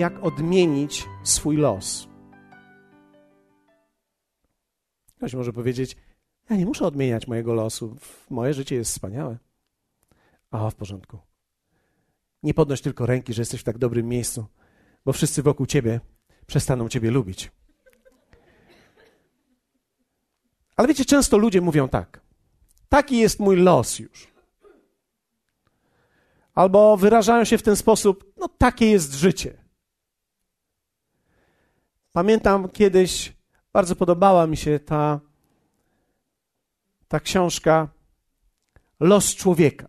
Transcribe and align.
jak 0.00 0.24
odmienić 0.24 1.08
swój 1.24 1.56
los. 1.56 2.08
Ktoś 5.16 5.34
może 5.34 5.52
powiedzieć: 5.52 5.96
Ja 6.50 6.56
nie 6.56 6.66
muszę 6.66 6.86
odmieniać 6.86 7.26
mojego 7.26 7.54
losu. 7.54 7.96
Moje 8.30 8.54
życie 8.54 8.76
jest 8.76 8.90
wspaniałe. 8.90 9.38
A 10.50 10.70
w 10.70 10.74
porządku. 10.74 11.18
Nie 12.42 12.54
podnoś 12.54 12.80
tylko 12.80 13.06
ręki, 13.06 13.34
że 13.34 13.42
jesteś 13.42 13.60
w 13.60 13.64
tak 13.64 13.78
dobrym 13.78 14.08
miejscu, 14.08 14.46
bo 15.04 15.12
wszyscy 15.12 15.42
wokół 15.42 15.66
ciebie 15.66 16.00
przestaną 16.46 16.88
ciebie 16.88 17.10
lubić. 17.10 17.50
Ale 20.76 20.88
wiecie, 20.88 21.04
często 21.04 21.38
ludzie 21.38 21.60
mówią 21.60 21.88
tak: 21.88 22.20
Taki 22.88 23.18
jest 23.18 23.40
mój 23.40 23.56
los 23.56 23.98
już. 23.98 24.28
Albo 26.54 26.96
wyrażają 26.96 27.44
się 27.44 27.58
w 27.58 27.62
ten 27.62 27.76
sposób: 27.76 28.32
No, 28.36 28.48
takie 28.48 28.90
jest 28.90 29.14
życie. 29.14 29.59
Pamiętam 32.12 32.68
kiedyś, 32.68 33.32
bardzo 33.72 33.96
podobała 33.96 34.46
mi 34.46 34.56
się 34.56 34.78
ta, 34.78 35.20
ta 37.08 37.20
książka 37.20 37.88
Los 39.00 39.34
człowieka. 39.34 39.88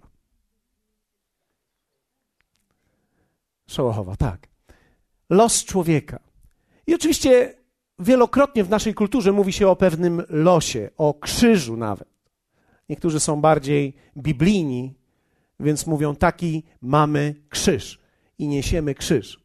Szołochowa, 3.68 4.16
tak. 4.16 4.48
Los 5.30 5.66
człowieka. 5.66 6.20
I 6.88 6.96
oczywiście 6.96 7.58
wielokrotnie 8.00 8.64
w 8.64 8.70
naszej 8.70 8.94
kulturze 8.94 9.32
mówi 9.32 9.54
się 9.54 9.68
o 9.68 9.76
pewnym 9.76 10.24
losie, 10.30 10.90
o 10.98 11.14
krzyżu 11.14 11.78
nawet. 11.78 12.10
Niektórzy 12.90 13.20
są 13.20 13.42
bardziej 13.42 13.94
biblijni, 14.18 14.94
więc 15.60 15.88
mówią: 15.88 16.16
taki 16.16 16.64
mamy 16.82 17.36
krzyż 17.50 18.00
i 18.38 18.48
niesiemy 18.48 18.96
krzyż. 18.96 19.41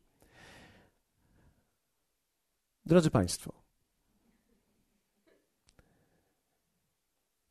Drodzy 2.87 3.11
Państwo, 3.11 3.53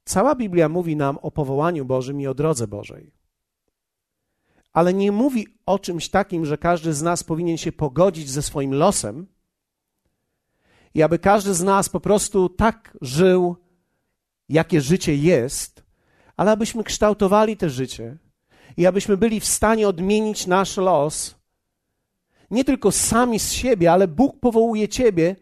cała 0.05 0.35
Biblia 0.35 0.69
mówi 0.69 0.95
nam 0.95 1.17
o 1.17 1.31
powołaniu 1.31 1.85
Bożym 1.85 2.21
i 2.21 2.27
o 2.27 2.33
drodze 2.33 2.67
Bożej. 2.67 3.11
Ale 4.73 4.93
nie 4.93 5.11
mówi 5.11 5.47
o 5.65 5.79
czymś 5.79 6.09
takim, 6.09 6.45
że 6.45 6.57
każdy 6.57 6.93
z 6.93 7.01
nas 7.01 7.23
powinien 7.23 7.57
się 7.57 7.71
pogodzić 7.71 8.29
ze 8.29 8.41
swoim 8.41 8.73
losem 8.73 9.27
i 10.93 11.03
aby 11.03 11.19
każdy 11.19 11.53
z 11.53 11.63
nas 11.63 11.89
po 11.89 11.99
prostu 11.99 12.49
tak 12.49 12.97
żył, 13.01 13.55
jakie 14.49 14.81
życie 14.81 15.15
jest, 15.15 15.83
ale 16.37 16.51
abyśmy 16.51 16.83
kształtowali 16.83 17.57
te 17.57 17.69
życie 17.69 18.17
i 18.77 18.85
abyśmy 18.85 19.17
byli 19.17 19.39
w 19.39 19.45
stanie 19.45 19.87
odmienić 19.87 20.47
nasz 20.47 20.77
los 20.77 21.35
nie 22.51 22.65
tylko 22.65 22.91
sami 22.91 23.39
z 23.39 23.51
siebie, 23.51 23.91
ale 23.91 24.07
Bóg 24.07 24.39
powołuje 24.39 24.87
Ciebie, 24.87 25.35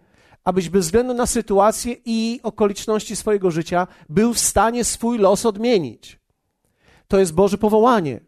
abyś 0.43 0.69
bez 0.69 0.85
względu 0.85 1.13
na 1.13 1.25
sytuację 1.25 1.95
i 2.05 2.39
okoliczności 2.43 3.15
swojego 3.15 3.51
życia 3.51 3.87
był 4.09 4.33
w 4.33 4.39
stanie 4.39 4.83
swój 4.83 5.17
los 5.17 5.45
odmienić. 5.45 6.19
To 7.07 7.19
jest 7.19 7.33
Boże 7.33 7.57
powołanie. 7.57 8.19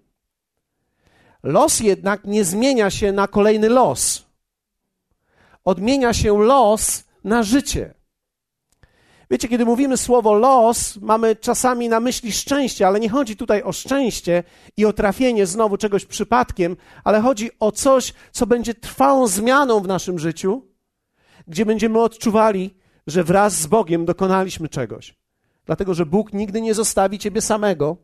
Los 1.44 1.80
jednak 1.80 2.26
nie 2.26 2.44
zmienia 2.44 2.90
się 2.90 3.12
na 3.12 3.28
kolejny 3.28 3.70
los. 3.70 4.26
Odmienia 5.66 6.14
się 6.14 6.38
los 6.44 7.04
na 7.24 7.44
życie. 7.44 7.94
Wiecie, 9.32 9.48
kiedy 9.48 9.66
mówimy 9.66 9.98
słowo 9.98 10.34
los, 10.34 10.98
mamy 11.02 11.36
czasami 11.36 11.90
na 11.90 12.00
myśli 12.00 12.32
szczęście, 12.32 12.88
ale 12.88 13.00
nie 13.00 13.10
chodzi 13.10 13.36
tutaj 13.36 13.64
o 13.64 13.72
szczęście 13.72 14.44
i 14.78 14.86
o 14.86 14.94
trafienie 14.94 15.46
znowu 15.46 15.78
czegoś 15.78 16.06
przypadkiem, 16.06 16.78
ale 17.04 17.22
chodzi 17.22 17.50
o 17.60 17.72
coś, 17.72 18.14
co 18.32 18.48
będzie 18.48 18.74
trwałą 18.74 19.28
zmianą 19.28 19.80
w 19.80 19.88
naszym 19.88 20.20
życiu, 20.20 20.62
gdzie 21.48 21.66
będziemy 21.66 22.02
odczuwali, 22.02 22.76
że 23.08 23.24
wraz 23.24 23.54
z 23.62 23.68
Bogiem 23.68 24.06
dokonaliśmy 24.06 24.70
czegoś. 24.70 25.16
Dlatego, 25.66 25.94
że 25.94 26.06
Bóg 26.06 26.34
nigdy 26.34 26.62
nie 26.62 26.74
zostawi 26.74 27.20
ciebie 27.20 27.42
samego, 27.42 27.98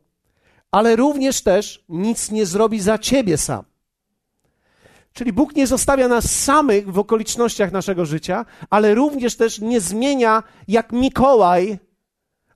ale 0.71 0.95
również 0.95 1.41
też 1.41 1.85
nic 1.89 2.31
nie 2.31 2.45
zrobi 2.45 2.79
za 2.79 2.97
ciebie 2.97 3.37
sam. 3.37 3.70
Czyli 5.13 5.33
Bóg 5.33 5.55
nie 5.55 5.67
zostawia 5.67 6.07
nas 6.07 6.43
samych 6.43 6.91
w 6.91 6.99
okolicznościach 6.99 7.71
naszego 7.71 8.05
życia, 8.05 8.45
ale 8.69 8.95
również 8.95 9.35
też 9.35 9.59
nie 9.59 9.81
zmienia 9.81 10.43
jak 10.67 10.91
Mikołaj 10.91 11.79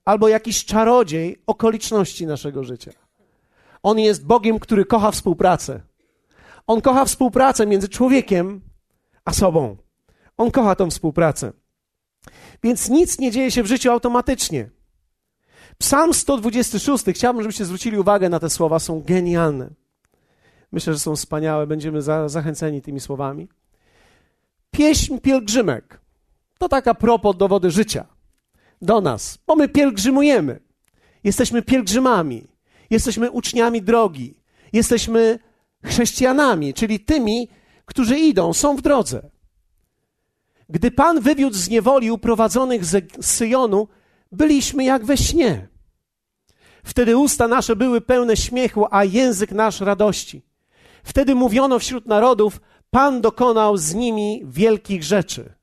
albo 0.05 0.27
jakiś 0.27 0.65
czarodziej 0.65 1.41
okoliczności 1.47 2.27
naszego 2.27 2.63
życia. 2.63 2.91
On 3.83 3.99
jest 3.99 4.25
Bogiem, 4.25 4.59
który 4.59 4.85
kocha 4.85 5.11
współpracę. 5.11 5.81
On 6.67 6.81
kocha 6.81 7.05
współpracę 7.05 7.65
między 7.65 7.89
człowiekiem 7.89 8.61
a 9.25 9.33
sobą. 9.33 9.77
On 10.37 10.51
kocha 10.51 10.75
tą 10.75 10.89
współpracę. 10.89 11.53
Więc 12.63 12.89
nic 12.89 13.19
nie 13.19 13.31
dzieje 13.31 13.51
się 13.51 13.63
w 13.63 13.67
życiu 13.67 13.91
automatycznie. 13.91 14.69
Psalm 15.77 16.13
126, 16.13 17.05
chciałbym, 17.13 17.43
żebyście 17.43 17.65
zwrócili 17.65 17.99
uwagę 17.99 18.29
na 18.29 18.39
te 18.39 18.49
słowa, 18.49 18.79
są 18.79 19.01
genialne. 19.01 19.69
Myślę, 20.71 20.93
że 20.93 20.99
są 20.99 21.15
wspaniałe, 21.15 21.67
będziemy 21.67 22.01
za, 22.01 22.29
zachęceni 22.29 22.81
tymi 22.81 22.99
słowami. 22.99 23.47
Pieśń 24.71 25.17
pielgrzymek 25.17 26.01
to 26.57 26.69
taka 26.69 26.93
propos 26.93 27.37
do 27.37 27.47
wody 27.47 27.71
życia. 27.71 28.05
Do 28.81 29.01
nas, 29.01 29.37
bo 29.47 29.55
my 29.55 29.69
pielgrzymujemy. 29.69 30.59
Jesteśmy 31.23 31.61
pielgrzymami, 31.61 32.47
jesteśmy 32.89 33.31
uczniami 33.31 33.81
drogi, 33.81 34.41
jesteśmy 34.73 35.39
chrześcijanami, 35.85 36.73
czyli 36.73 36.99
tymi, 36.99 37.47
którzy 37.85 38.19
idą, 38.19 38.53
są 38.53 38.75
w 38.75 38.81
drodze. 38.81 39.29
Gdy 40.69 40.91
Pan 40.91 41.19
wywiódł 41.19 41.55
z 41.55 41.69
niewoli 41.69 42.11
uprowadzonych 42.11 42.85
z 42.85 43.11
Syjonu, 43.21 43.87
byliśmy 44.31 44.83
jak 44.83 45.05
we 45.05 45.17
śnie. 45.17 45.67
Wtedy 46.83 47.17
usta 47.17 47.47
nasze 47.47 47.75
były 47.75 48.01
pełne 48.01 48.37
śmiechu, 48.37 48.85
a 48.91 49.03
język 49.03 49.51
nasz 49.51 49.81
radości. 49.81 50.41
Wtedy 51.05 51.35
mówiono 51.35 51.79
wśród 51.79 52.05
narodów: 52.05 52.61
Pan 52.89 53.21
dokonał 53.21 53.77
z 53.77 53.93
nimi 53.93 54.41
wielkich 54.45 55.03
rzeczy. 55.03 55.53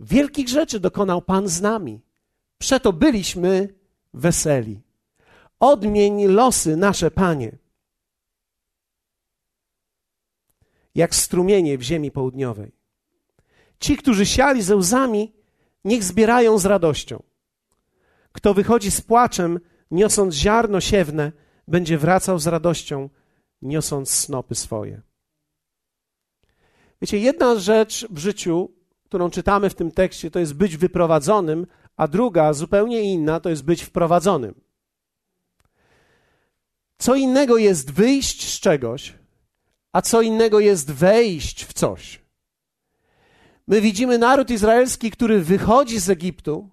Wielkich 0.00 0.48
rzeczy 0.48 0.80
dokonał 0.80 1.22
Pan 1.22 1.48
z 1.48 1.60
nami. 1.60 2.00
Przeto 2.58 2.92
byliśmy 2.92 3.74
weseli. 4.14 4.80
Odmień 5.60 6.26
losy 6.26 6.76
nasze, 6.76 7.10
Panie. 7.10 7.58
Jak 10.94 11.14
strumienie 11.14 11.78
w 11.78 11.82
ziemi 11.82 12.10
południowej. 12.10 12.72
Ci, 13.78 13.96
którzy 13.96 14.26
siali 14.26 14.62
ze 14.62 14.76
łzami, 14.76 15.32
niech 15.84 16.04
zbierają 16.04 16.58
z 16.58 16.66
radością. 16.66 17.22
Kto 18.32 18.54
wychodzi 18.54 18.90
z 18.90 19.00
płaczem, 19.00 19.60
niosąc 19.90 20.34
ziarno 20.34 20.80
siewne, 20.80 21.32
będzie 21.68 21.98
wracał 21.98 22.38
z 22.38 22.46
radością, 22.46 23.08
niosąc 23.62 24.10
snopy 24.10 24.54
swoje. 24.54 25.00
Wiecie, 27.02 27.18
jedna 27.18 27.58
rzecz 27.58 28.06
w 28.10 28.18
życiu, 28.18 28.70
którą 29.04 29.30
czytamy 29.30 29.70
w 29.70 29.74
tym 29.74 29.90
tekście, 29.90 30.30
to 30.30 30.38
jest 30.38 30.54
być 30.54 30.76
wyprowadzonym, 30.76 31.66
a 31.96 32.08
druga, 32.08 32.52
zupełnie 32.52 33.02
inna, 33.02 33.40
to 33.40 33.50
jest 33.50 33.64
być 33.64 33.82
wprowadzonym. 33.82 34.54
Co 36.98 37.14
innego 37.14 37.56
jest 37.56 37.90
wyjść 37.90 38.54
z 38.54 38.60
czegoś, 38.60 39.14
a 39.92 40.02
co 40.02 40.22
innego 40.22 40.60
jest 40.60 40.90
wejść 40.90 41.64
w 41.64 41.72
coś. 41.72 42.20
My 43.66 43.80
widzimy 43.80 44.18
naród 44.18 44.50
izraelski, 44.50 45.10
który 45.10 45.40
wychodzi 45.40 46.00
z 46.00 46.10
Egiptu, 46.10 46.68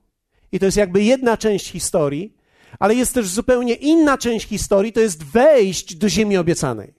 i 0.51 0.59
to 0.59 0.65
jest 0.65 0.77
jakby 0.77 1.03
jedna 1.03 1.37
część 1.37 1.71
historii, 1.71 2.36
ale 2.79 2.95
jest 2.95 3.13
też 3.13 3.27
zupełnie 3.27 3.73
inna 3.73 4.17
część 4.17 4.47
historii, 4.47 4.93
to 4.93 4.99
jest 4.99 5.23
wejść 5.23 5.95
do 5.95 6.09
ziemi 6.09 6.37
obiecanej. 6.37 6.93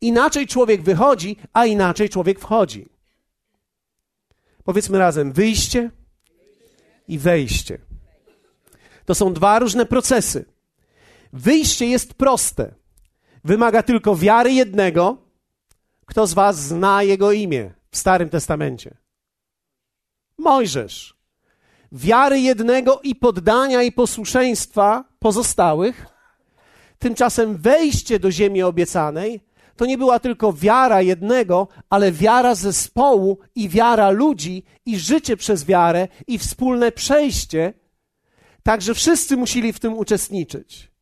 Inaczej 0.00 0.46
człowiek 0.46 0.82
wychodzi, 0.82 1.36
a 1.52 1.66
inaczej 1.66 2.08
człowiek 2.08 2.40
wchodzi. 2.40 2.88
Powiedzmy 4.64 4.98
razem: 4.98 5.32
wyjście 5.32 5.90
i 7.08 7.18
wejście. 7.18 7.78
To 9.04 9.14
są 9.14 9.32
dwa 9.32 9.58
różne 9.58 9.86
procesy. 9.86 10.44
Wyjście 11.32 11.86
jest 11.86 12.14
proste. 12.14 12.74
Wymaga 13.44 13.82
tylko 13.82 14.16
wiary 14.16 14.52
jednego. 14.52 15.18
Kto 16.06 16.26
z 16.26 16.34
Was 16.34 16.62
zna 16.62 17.02
jego 17.02 17.32
imię 17.32 17.72
w 17.90 17.96
Starym 17.96 18.28
Testamencie? 18.28 18.96
Mojżesz 20.38 21.21
wiary 21.92 22.40
jednego 22.40 23.00
i 23.02 23.14
poddania 23.14 23.82
i 23.82 23.92
posłuszeństwa 23.92 25.04
pozostałych. 25.18 26.06
Tymczasem 26.98 27.56
wejście 27.56 28.18
do 28.18 28.30
ziemi 28.30 28.62
obiecanej 28.62 29.40
to 29.76 29.86
nie 29.86 29.98
była 29.98 30.18
tylko 30.18 30.52
wiara 30.52 31.02
jednego, 31.02 31.68
ale 31.90 32.12
wiara 32.12 32.54
zespołu 32.54 33.38
i 33.54 33.68
wiara 33.68 34.10
ludzi 34.10 34.64
i 34.86 34.98
życie 34.98 35.36
przez 35.36 35.64
wiarę 35.64 36.08
i 36.26 36.38
wspólne 36.38 36.92
przejście. 36.92 37.74
Także 38.62 38.94
wszyscy 38.94 39.36
musieli 39.36 39.72
w 39.72 39.80
tym 39.80 39.98
uczestniczyć. 39.98 40.92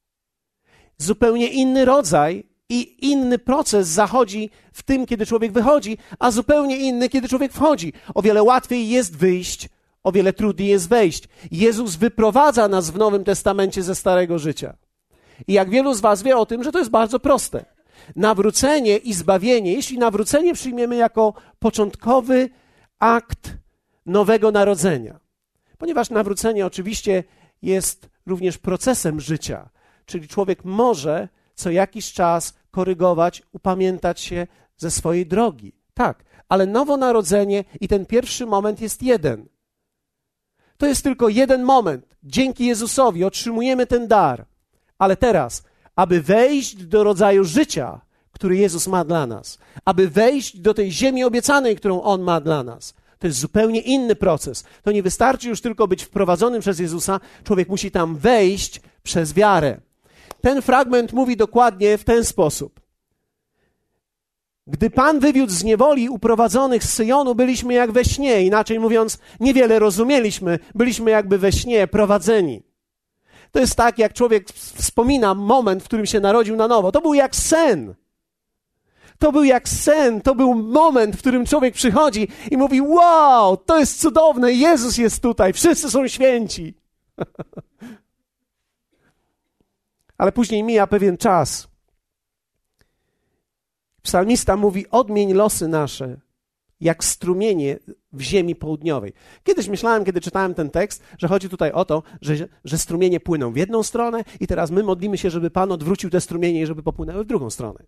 Zupełnie 0.98 1.48
inny 1.48 1.84
rodzaj 1.84 2.44
I 2.68 3.10
inny 3.10 3.38
proces 3.38 3.88
zachodzi 3.88 4.50
w 4.72 4.82
tym, 4.82 5.06
kiedy 5.06 5.26
człowiek 5.26 5.52
wychodzi, 5.52 5.98
a 6.18 6.30
zupełnie 6.30 6.76
inny, 6.76 7.08
kiedy 7.08 7.28
człowiek 7.28 7.52
wchodzi. 7.52 7.92
O 8.14 8.22
wiele 8.22 8.42
łatwiej 8.42 8.88
jest 8.88 9.16
wyjść, 9.16 9.68
o 10.02 10.12
wiele 10.12 10.32
trudniej 10.32 10.68
jest 10.68 10.88
wejść. 10.88 11.28
Jezus 11.50 11.96
wyprowadza 11.96 12.68
nas 12.68 12.90
w 12.90 12.96
Nowym 12.96 13.24
Testamencie 13.24 13.82
ze 13.82 13.94
starego 13.94 14.38
życia. 14.38 14.76
I 15.46 15.52
jak 15.52 15.70
wielu 15.70 15.94
z 15.94 16.00
Was 16.00 16.22
wie 16.22 16.36
o 16.36 16.46
tym, 16.46 16.64
że 16.64 16.72
to 16.72 16.78
jest 16.78 16.90
bardzo 16.90 17.20
proste. 17.20 17.64
Nawrócenie 18.16 18.96
i 18.96 19.14
zbawienie, 19.14 19.72
jeśli 19.72 19.98
nawrócenie 19.98 20.54
przyjmiemy 20.54 20.96
jako 20.96 21.34
początkowy 21.58 22.50
akt 22.98 23.56
nowego 24.06 24.50
narodzenia, 24.50 25.20
ponieważ 25.78 26.10
nawrócenie 26.10 26.66
oczywiście 26.66 27.24
jest 27.62 28.08
również 28.26 28.58
procesem 28.58 29.20
życia, 29.20 29.68
czyli 30.06 30.28
człowiek 30.28 30.64
może 30.64 31.28
co 31.54 31.70
jakiś 31.70 32.12
czas 32.12 32.54
korygować, 32.70 33.42
upamiętać 33.52 34.20
się 34.20 34.46
ze 34.76 34.90
swojej 34.90 35.26
drogi. 35.26 35.72
Tak, 35.94 36.24
ale 36.48 36.66
nowonarodzenie 36.66 37.64
i 37.80 37.88
ten 37.88 38.06
pierwszy 38.06 38.46
moment 38.46 38.80
jest 38.80 39.02
jeden. 39.02 39.48
To 40.80 40.86
jest 40.86 41.02
tylko 41.02 41.28
jeden 41.28 41.62
moment. 41.62 42.16
Dzięki 42.22 42.66
Jezusowi 42.66 43.24
otrzymujemy 43.24 43.86
ten 43.86 44.08
dar. 44.08 44.44
Ale 44.98 45.16
teraz, 45.16 45.62
aby 45.96 46.22
wejść 46.22 46.76
do 46.76 47.04
rodzaju 47.04 47.44
życia, 47.44 48.00
który 48.32 48.56
Jezus 48.56 48.86
ma 48.86 49.04
dla 49.04 49.26
nas, 49.26 49.58
aby 49.84 50.08
wejść 50.08 50.56
do 50.56 50.74
tej 50.74 50.92
ziemi 50.92 51.24
obiecanej, 51.24 51.76
którą 51.76 52.02
On 52.02 52.22
ma 52.22 52.40
dla 52.40 52.62
nas, 52.62 52.94
to 53.18 53.26
jest 53.26 53.38
zupełnie 53.38 53.80
inny 53.80 54.14
proces. 54.16 54.64
To 54.82 54.92
nie 54.92 55.02
wystarczy 55.02 55.48
już 55.48 55.60
tylko 55.60 55.88
być 55.88 56.02
wprowadzonym 56.02 56.60
przez 56.60 56.78
Jezusa, 56.78 57.20
człowiek 57.44 57.68
musi 57.68 57.90
tam 57.90 58.16
wejść 58.16 58.80
przez 59.02 59.32
wiarę. 59.32 59.80
Ten 60.40 60.62
fragment 60.62 61.12
mówi 61.12 61.36
dokładnie 61.36 61.98
w 61.98 62.04
ten 62.04 62.24
sposób. 62.24 62.79
Gdy 64.70 64.90
Pan 64.90 65.20
wywiódł 65.20 65.52
z 65.52 65.64
niewoli 65.64 66.08
uprowadzonych 66.08 66.84
z 66.84 66.92
Syjonu, 66.92 67.34
byliśmy 67.34 67.74
jak 67.74 67.92
we 67.92 68.04
śnie. 68.04 68.42
Inaczej 68.42 68.80
mówiąc, 68.80 69.18
niewiele 69.40 69.78
rozumieliśmy. 69.78 70.58
Byliśmy 70.74 71.10
jakby 71.10 71.38
we 71.38 71.52
śnie 71.52 71.86
prowadzeni. 71.86 72.62
To 73.50 73.60
jest 73.60 73.74
tak, 73.74 73.98
jak 73.98 74.12
człowiek 74.12 74.48
wspomina 74.50 75.34
moment, 75.34 75.82
w 75.82 75.86
którym 75.86 76.06
się 76.06 76.20
narodził 76.20 76.56
na 76.56 76.68
nowo. 76.68 76.92
To 76.92 77.00
był 77.00 77.14
jak 77.14 77.36
sen. 77.36 77.94
To 79.18 79.32
był 79.32 79.44
jak 79.44 79.68
sen, 79.68 80.20
to 80.20 80.34
był 80.34 80.54
moment, 80.54 81.16
w 81.16 81.18
którym 81.18 81.46
człowiek 81.46 81.74
przychodzi 81.74 82.28
i 82.50 82.56
mówi: 82.56 82.80
Wow, 82.80 83.56
to 83.56 83.78
jest 83.78 84.00
cudowne, 84.00 84.52
Jezus 84.52 84.98
jest 84.98 85.22
tutaj, 85.22 85.52
wszyscy 85.52 85.90
są 85.90 86.08
święci. 86.08 86.74
Ale 90.18 90.32
później 90.32 90.62
mija 90.62 90.86
pewien 90.86 91.16
czas. 91.16 91.69
Psalmista 94.02 94.56
mówi: 94.56 94.90
Odmień 94.90 95.32
losy 95.32 95.68
nasze, 95.68 96.16
jak 96.80 97.04
strumienie 97.04 97.78
w 98.12 98.20
ziemi 98.20 98.56
południowej. 98.56 99.12
Kiedyś 99.44 99.68
myślałem, 99.68 100.04
kiedy 100.04 100.20
czytałem 100.20 100.54
ten 100.54 100.70
tekst, 100.70 101.02
że 101.18 101.28
chodzi 101.28 101.48
tutaj 101.48 101.72
o 101.72 101.84
to, 101.84 102.02
że, 102.20 102.34
że 102.64 102.78
strumienie 102.78 103.20
płyną 103.20 103.52
w 103.52 103.56
jedną 103.56 103.82
stronę, 103.82 104.24
i 104.40 104.46
teraz 104.46 104.70
my 104.70 104.82
modlimy 104.82 105.18
się, 105.18 105.30
żeby 105.30 105.50
Pan 105.50 105.72
odwrócił 105.72 106.10
te 106.10 106.20
strumienie 106.20 106.62
i 106.62 106.66
żeby 106.66 106.82
popłynęły 106.82 107.24
w 107.24 107.26
drugą 107.26 107.50
stronę. 107.50 107.80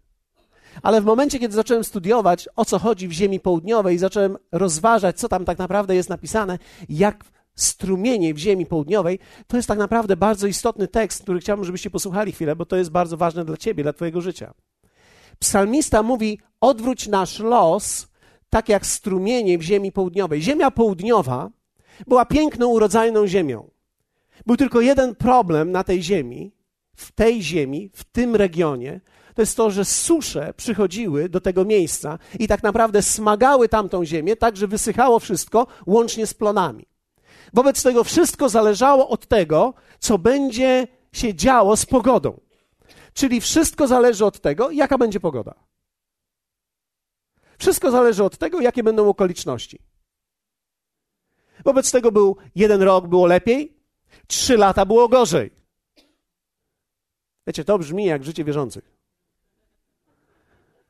Ale 0.83 1.01
w 1.01 1.05
momencie, 1.05 1.39
kiedy 1.39 1.55
zacząłem 1.55 1.85
studiować, 1.85 2.49
o 2.57 2.65
co 2.65 2.79
chodzi 2.79 3.09
w 3.09 3.13
ziemi 3.13 3.41
południowej, 3.41 3.99
zacząłem 3.99 4.37
rozważać, 4.53 5.19
co 5.19 5.29
tam 5.29 5.45
tak 5.45 5.59
naprawdę 5.59 5.95
jest 5.95 6.09
napisane, 6.09 6.59
jak 6.89 7.25
strumienie 7.55 8.35
w 8.35 8.39
ziemi 8.39 8.67
południowej, 8.67 9.19
to 9.47 9.57
jest 9.57 9.69
tak 9.69 9.79
naprawdę 9.79 10.17
bardzo 10.17 10.47
istotny 10.47 10.89
tekst, 10.89 11.23
który 11.23 11.41
chciałbym, 11.41 11.65
żebyście 11.65 11.91
posłuchali 11.91 12.33
chwilę, 12.33 12.57
bo 12.57 12.67
to 12.67 12.77
jest 12.77 12.91
bardzo 12.91 13.17
ważne 13.17 13.45
dla 13.45 13.57
ciebie, 13.57 13.83
dla 13.83 13.93
twojego 13.93 14.21
życia. 14.21 14.55
Psalmista 15.43 16.03
mówi: 16.03 16.39
odwróć 16.61 17.09
nasz 17.09 17.39
los, 17.39 18.09
tak 18.51 18.69
jak 18.69 18.87
strumienie 18.87 19.59
w 19.59 19.63
ziemi 19.63 19.93
południowej. 19.93 20.43
Ziemia 20.43 20.71
południowa 20.71 21.51
była 22.07 22.25
piękną, 22.25 22.69
urodzajną 22.69 23.27
ziemią. 23.27 23.71
Był 24.47 24.57
tylko 24.57 24.81
jeden 24.81 25.15
problem 25.15 25.73
na 25.73 25.85
tej 25.85 26.03
ziemi, 26.03 26.53
w 26.97 27.13
tej 27.13 27.43
ziemi, 27.43 27.91
w 27.95 28.05
tym 28.05 28.37
regionie, 28.37 29.01
to 29.35 29.43
jest 29.43 29.57
to, 29.57 29.71
że 29.71 29.85
susze 29.85 30.55
przychodziły 30.57 31.29
do 31.29 31.41
tego 31.41 31.65
miejsca 31.65 32.19
i 32.39 32.49
tak 32.49 32.63
naprawdę 32.63 33.03
smagały 33.03 33.69
tamtą 33.69 34.05
ziemię, 34.05 34.37
tak 34.37 34.57
że 34.57 34.67
wysychało 34.67 35.19
wszystko, 35.19 35.67
łącznie 35.87 36.27
z 36.27 36.35
plonami. 36.35 36.87
Wobec 37.55 37.83
tego 37.83 38.05
wszystko 38.05 38.49
zależało 38.49 39.09
od 39.09 39.27
tego, 39.27 39.75
co 39.99 40.19
będzie 40.19 40.87
się 41.13 41.35
działo 41.35 41.77
z 41.77 41.87
pogodą. 41.87 42.41
Czyli 43.15 43.41
wszystko 43.41 43.87
zależy 43.87 44.25
od 44.25 44.41
tego, 44.41 44.71
jaka 44.71 44.99
będzie 44.99 45.21
pogoda. 45.21 45.55
Wszystko 47.59 47.91
zależy 47.91 48.25
od 48.25 48.39
tego, 48.39 48.61
jakie 48.61 48.83
będą 48.83 49.09
okoliczności. 49.09 49.79
Wobec 51.65 51.91
tego 51.91 52.13
był 52.13 52.37
jeden 52.55 52.83
rok 52.83 53.07
było 53.07 53.27
lepiej, 53.27 53.77
trzy 54.27 54.57
lata 54.57 54.87
było 54.87 55.09
gorzej. 55.09 55.51
Wiecie, 57.47 57.65
to 57.65 57.79
brzmi 57.79 58.05
jak 58.05 58.25
życie 58.25 58.45
wierzących. 58.45 58.93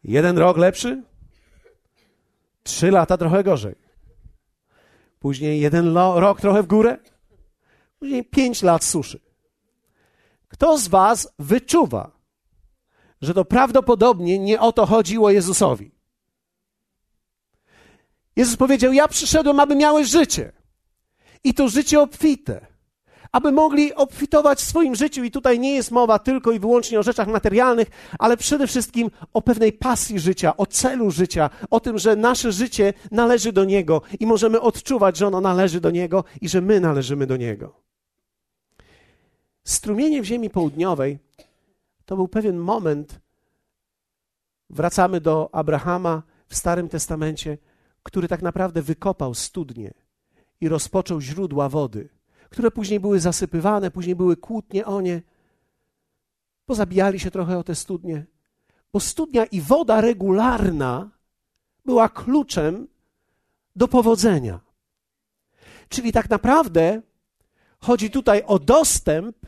Jeden 0.05 0.39
rok 0.39 0.57
lepszy, 0.57 1.03
trzy 2.63 2.91
lata 2.91 3.19
trochę 3.19 3.45
gorzej. 3.45 3.75
Później 5.19 5.61
jeden 5.61 5.97
rok 5.97 6.41
trochę 6.41 6.63
w 6.63 6.67
górę, 6.67 6.99
później 7.99 8.25
pięć 8.25 8.63
lat 8.63 8.85
suszy. 8.85 9.32
Kto 10.53 10.79
z 10.79 10.89
Was 10.89 11.29
wyczuwa, 11.39 12.11
że 13.23 13.35
to 13.35 13.45
prawdopodobnie 13.45 14.39
nie 14.39 14.61
o 14.61 14.73
to 14.73 14.87
chodziło 14.87 15.31
Jezusowi? 15.31 15.91
Jezus 18.37 18.57
powiedział: 18.57 18.93
Ja 18.93 19.09
przyszedłem, 19.09 19.61
aby 19.61 19.77
miałeś 19.77 20.09
życie. 20.09 20.53
I 21.45 21.55
to 21.55 21.69
życie 21.69 22.01
obfite 22.01 22.73
aby 23.33 23.53
mogli 23.53 23.95
obfitować 23.95 24.59
w 24.59 24.69
swoim 24.69 24.95
życiu. 24.95 25.25
I 25.25 25.31
tutaj 25.31 25.59
nie 25.59 25.75
jest 25.75 25.91
mowa 25.91 26.19
tylko 26.19 26.53
i 26.53 26.59
wyłącznie 26.59 27.01
o 27.01 27.03
rzeczach 27.03 27.29
materialnych, 27.29 27.89
ale 28.19 28.37
przede 28.37 28.67
wszystkim 28.67 29.11
o 29.33 29.43
pewnej 29.43 29.73
pasji 29.73 30.19
życia, 30.19 30.57
o 30.57 30.67
celu 30.67 31.11
życia, 31.11 31.51
o 31.71 31.81
tym, 31.81 31.99
że 31.99 32.17
nasze 32.17 32.53
życie 32.53 32.95
należy 33.11 33.53
do 33.53 33.65
Niego 33.65 34.03
i 34.21 34.27
możemy 34.27 34.61
odczuwać, 34.61 35.17
że 35.17 35.27
ono 35.27 35.41
należy 35.41 35.81
do 35.81 35.91
Niego 35.91 36.25
i 36.41 36.49
że 36.49 36.61
my 36.61 36.81
należymy 36.81 37.27
do 37.27 37.37
Niego. 37.37 37.92
Strumienie 39.65 40.23
w 40.23 40.25
ziemi 40.25 40.51
południowej 40.51 41.19
to 42.05 42.17
był 42.17 42.29
pewien 42.29 42.57
moment. 42.57 43.21
Wracamy 44.71 45.21
do 45.21 45.55
Abrahama 45.55 46.23
w 46.49 46.57
Starym 46.57 46.89
Testamencie, 46.89 47.59
który 48.03 48.29
tak 48.29 48.43
naprawdę 48.43 48.83
wykopał 48.83 49.35
studnie 49.35 49.95
i 50.61 50.69
rozpoczął 50.69 51.21
źródła 51.21 51.69
wody 51.69 52.09
które 52.53 52.71
później 52.71 53.01
były 53.01 53.21
zasypywane, 53.21 53.91
później 53.91 54.17
były 54.17 54.37
kłótnie 54.37 54.87
o 54.87 55.01
nie. 55.01 55.23
Pozabijali 56.67 57.21
się 57.21 57.31
trochę 57.31 57.59
o 57.59 57.65
te 57.65 57.75
studnie, 57.75 58.27
bo 58.93 59.01
studnia 59.01 59.45
i 59.45 59.61
woda 59.61 60.01
regularna 60.01 61.11
była 61.85 62.09
kluczem 62.09 62.89
do 63.77 63.89
powodzenia. 63.89 64.61
Czyli 65.89 66.13
tak 66.13 66.31
naprawdę 66.31 67.03
chodzi 67.79 68.11
tutaj 68.11 68.43
o 68.47 68.59
dostęp 68.59 69.42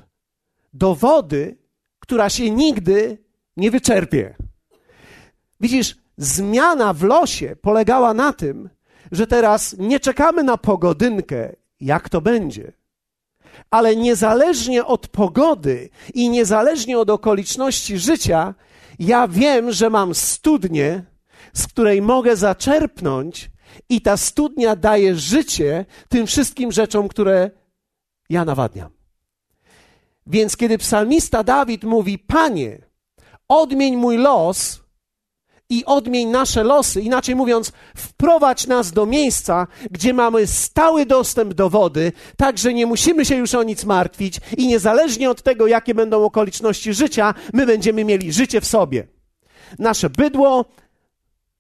do 0.75 0.95
wody, 0.95 1.57
która 1.99 2.31
się 2.31 2.51
nigdy 2.51 3.19
nie 3.57 3.71
wyczerpie. 3.71 4.37
Widzisz, 5.61 5.97
zmiana 6.17 6.93
w 6.93 7.03
losie 7.03 7.57
polegała 7.57 8.15
na 8.15 8.33
tym, 8.33 8.71
że 9.13 9.27
teraz 9.27 9.77
nie 9.79 10.01
czekamy 10.01 10.43
na 10.43 10.57
pogodynkę, 10.57 11.57
jak 11.81 12.09
to 12.09 12.21
będzie 12.21 12.73
ale 13.71 13.97
niezależnie 13.97 14.85
od 14.85 15.09
pogody 15.09 15.89
i 16.15 16.29
niezależnie 16.29 16.99
od 16.99 17.11
okoliczności 17.11 17.99
życia, 17.99 18.55
ja 18.99 19.29
wiem, 19.29 19.73
że 19.73 19.91
mam 19.91 20.15
studnię, 20.15 21.05
z 21.53 21.67
której 21.67 22.03
mogę 22.03 22.37
zaczerpnąć, 22.37 23.51
i 23.89 24.01
ta 24.01 24.17
studnia 24.17 24.77
daje 24.77 25.17
życie 25.17 25.85
tym 26.09 26.27
wszystkim 26.27 26.73
rzeczom, 26.73 27.09
które 27.09 27.51
ja 28.31 28.45
nawadniam. 28.45 28.91
Więc 30.27 30.57
kiedy 30.57 30.79
psalmista 30.79 31.45
Dawid 31.45 31.85
mówi: 31.85 32.19
Panie, 32.19 32.79
odmień 33.49 33.97
mój 33.97 34.17
los, 34.17 34.85
i 35.69 35.85
odmień 35.85 36.29
nasze 36.29 36.65
losy. 36.65 37.01
Inaczej 37.01 37.35
mówiąc, 37.35 37.73
wprowadź 37.97 38.67
nas 38.67 38.93
do 38.93 39.07
miejsca, 39.07 39.67
gdzie 39.91 40.15
mamy 40.15 40.47
stały 40.47 41.07
dostęp 41.07 41.55
do 41.55 41.71
wody, 41.71 42.13
tak 42.37 42.59
że 42.59 42.75
nie 42.75 42.87
musimy 42.87 43.25
się 43.25 43.37
już 43.37 43.55
o 43.55 43.63
nic 43.63 43.85
martwić 43.85 44.41
i 44.57 44.67
niezależnie 44.67 45.31
od 45.31 45.43
tego, 45.43 45.67
jakie 45.67 45.95
będą 45.95 46.25
okoliczności 46.25 46.95
życia, 46.95 47.35
my 47.53 47.67
będziemy 47.67 48.05
mieli 48.05 48.33
życie 48.33 48.61
w 48.61 48.67
sobie. 48.67 49.09
Nasze 49.79 50.11
bydło, 50.11 50.65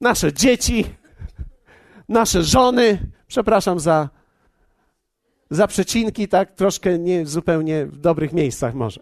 nasze 0.00 0.32
dzieci, 0.32 0.84
nasze 2.08 2.42
żony, 2.42 3.10
przepraszam 3.26 3.80
za, 3.80 4.08
za 5.54 5.66
przecinki, 5.66 6.28
tak 6.28 6.54
troszkę 6.54 6.98
nie 6.98 7.26
zupełnie 7.26 7.86
w 7.86 7.96
dobrych 7.96 8.32
miejscach 8.32 8.74
może. 8.74 9.00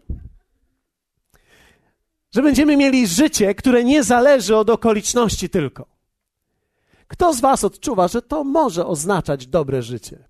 Że 2.35 2.43
będziemy 2.43 2.77
mieli 2.77 3.07
życie, 3.07 3.55
które 3.55 3.85
nie 3.85 4.03
zależy 4.03 4.57
od 4.57 4.71
okoliczności 4.71 5.49
tylko. 5.49 5.87
Kto 7.09 7.35
z 7.35 7.41
Was 7.41 7.65
odczuwa, 7.65 8.09
że 8.09 8.23
to 8.23 8.45
może 8.45 8.87
oznaczać 8.87 9.47
dobre 9.47 9.83
życie? 9.83 10.29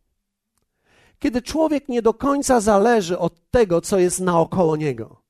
Kiedy 1.19 1.43
człowiek 1.43 1.89
nie 1.89 2.03
do 2.03 2.15
końca 2.15 2.61
zależy 2.61 3.19
od 3.19 3.51
tego, 3.51 3.81
co 3.81 3.99
jest 3.99 4.21
naokoło 4.21 4.77
niego, 4.77 5.23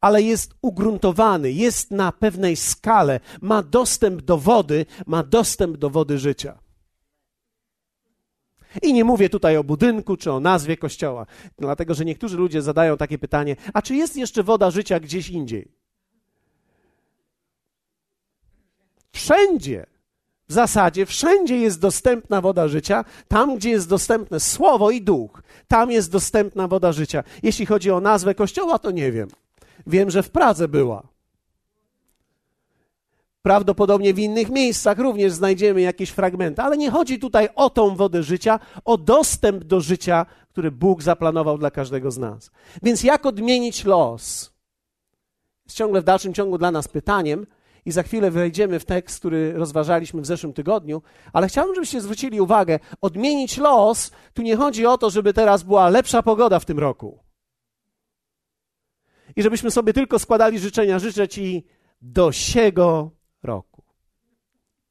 ale 0.00 0.22
jest 0.22 0.54
ugruntowany, 0.62 1.52
jest 1.52 1.90
na 1.90 2.12
pewnej 2.12 2.56
skale, 2.56 3.20
ma 3.40 3.62
dostęp 3.62 4.22
do 4.22 4.38
wody, 4.38 4.86
ma 5.06 5.22
dostęp 5.22 5.76
do 5.76 5.90
wody 5.90 6.18
życia. 6.18 6.58
I 8.82 8.92
nie 8.92 9.04
mówię 9.04 9.28
tutaj 9.28 9.56
o 9.56 9.64
budynku 9.64 10.16
czy 10.16 10.32
o 10.32 10.40
nazwie 10.40 10.76
kościoła, 10.76 11.26
dlatego 11.58 11.94
że 11.94 12.04
niektórzy 12.04 12.36
ludzie 12.36 12.62
zadają 12.62 12.96
takie 12.96 13.18
pytanie: 13.18 13.56
a 13.74 13.82
czy 13.82 13.94
jest 13.94 14.16
jeszcze 14.16 14.42
woda 14.42 14.70
życia 14.70 15.00
gdzieś 15.00 15.30
indziej? 15.30 15.68
Wszędzie. 19.12 19.86
W 20.48 20.52
zasadzie 20.52 21.06
wszędzie 21.06 21.58
jest 21.58 21.80
dostępna 21.80 22.40
woda 22.40 22.68
życia, 22.68 23.04
tam 23.28 23.56
gdzie 23.56 23.70
jest 23.70 23.88
dostępne 23.88 24.40
słowo 24.40 24.90
i 24.90 25.02
duch, 25.02 25.42
tam 25.68 25.90
jest 25.90 26.10
dostępna 26.10 26.68
woda 26.68 26.92
życia. 26.92 27.24
Jeśli 27.42 27.66
chodzi 27.66 27.90
o 27.90 28.00
nazwę 28.00 28.34
kościoła, 28.34 28.78
to 28.78 28.90
nie 28.90 29.12
wiem. 29.12 29.28
Wiem, 29.86 30.10
że 30.10 30.22
w 30.22 30.30
Pradze 30.30 30.68
była. 30.68 31.11
Prawdopodobnie 33.42 34.14
w 34.14 34.18
innych 34.18 34.50
miejscach 34.50 34.98
również 34.98 35.32
znajdziemy 35.32 35.80
jakieś 35.80 36.10
fragmenty, 36.10 36.62
ale 36.62 36.76
nie 36.76 36.90
chodzi 36.90 37.18
tutaj 37.18 37.48
o 37.54 37.70
tą 37.70 37.96
wodę 37.96 38.22
życia, 38.22 38.60
o 38.84 38.98
dostęp 38.98 39.64
do 39.64 39.80
życia, 39.80 40.26
który 40.48 40.70
Bóg 40.70 41.02
zaplanował 41.02 41.58
dla 41.58 41.70
każdego 41.70 42.10
z 42.10 42.18
nas. 42.18 42.50
Więc 42.82 43.02
jak 43.02 43.26
odmienić 43.26 43.84
los? 43.84 44.52
Jest 45.66 45.76
ciągle 45.76 46.00
w 46.00 46.04
dalszym 46.04 46.34
ciągu 46.34 46.58
dla 46.58 46.70
nas 46.70 46.88
pytaniem, 46.88 47.46
i 47.84 47.92
za 47.92 48.02
chwilę 48.02 48.30
wejdziemy 48.30 48.80
w 48.80 48.84
tekst, 48.84 49.18
który 49.18 49.52
rozważaliśmy 49.52 50.22
w 50.22 50.26
zeszłym 50.26 50.52
tygodniu, 50.52 51.02
ale 51.32 51.48
chciałbym, 51.48 51.74
żebyście 51.74 52.00
zwrócili 52.00 52.40
uwagę, 52.40 52.78
odmienić 53.00 53.58
los, 53.58 54.10
tu 54.34 54.42
nie 54.42 54.56
chodzi 54.56 54.86
o 54.86 54.98
to, 54.98 55.10
żeby 55.10 55.32
teraz 55.32 55.62
była 55.62 55.88
lepsza 55.88 56.22
pogoda 56.22 56.58
w 56.58 56.64
tym 56.64 56.78
roku. 56.78 57.18
I 59.36 59.42
żebyśmy 59.42 59.70
sobie 59.70 59.92
tylko 59.92 60.18
składali 60.18 60.58
życzenia. 60.58 60.98
Życzę 60.98 61.28
Ci 61.28 61.66
do 62.00 62.32
siego 62.32 63.10
roku. 63.42 63.82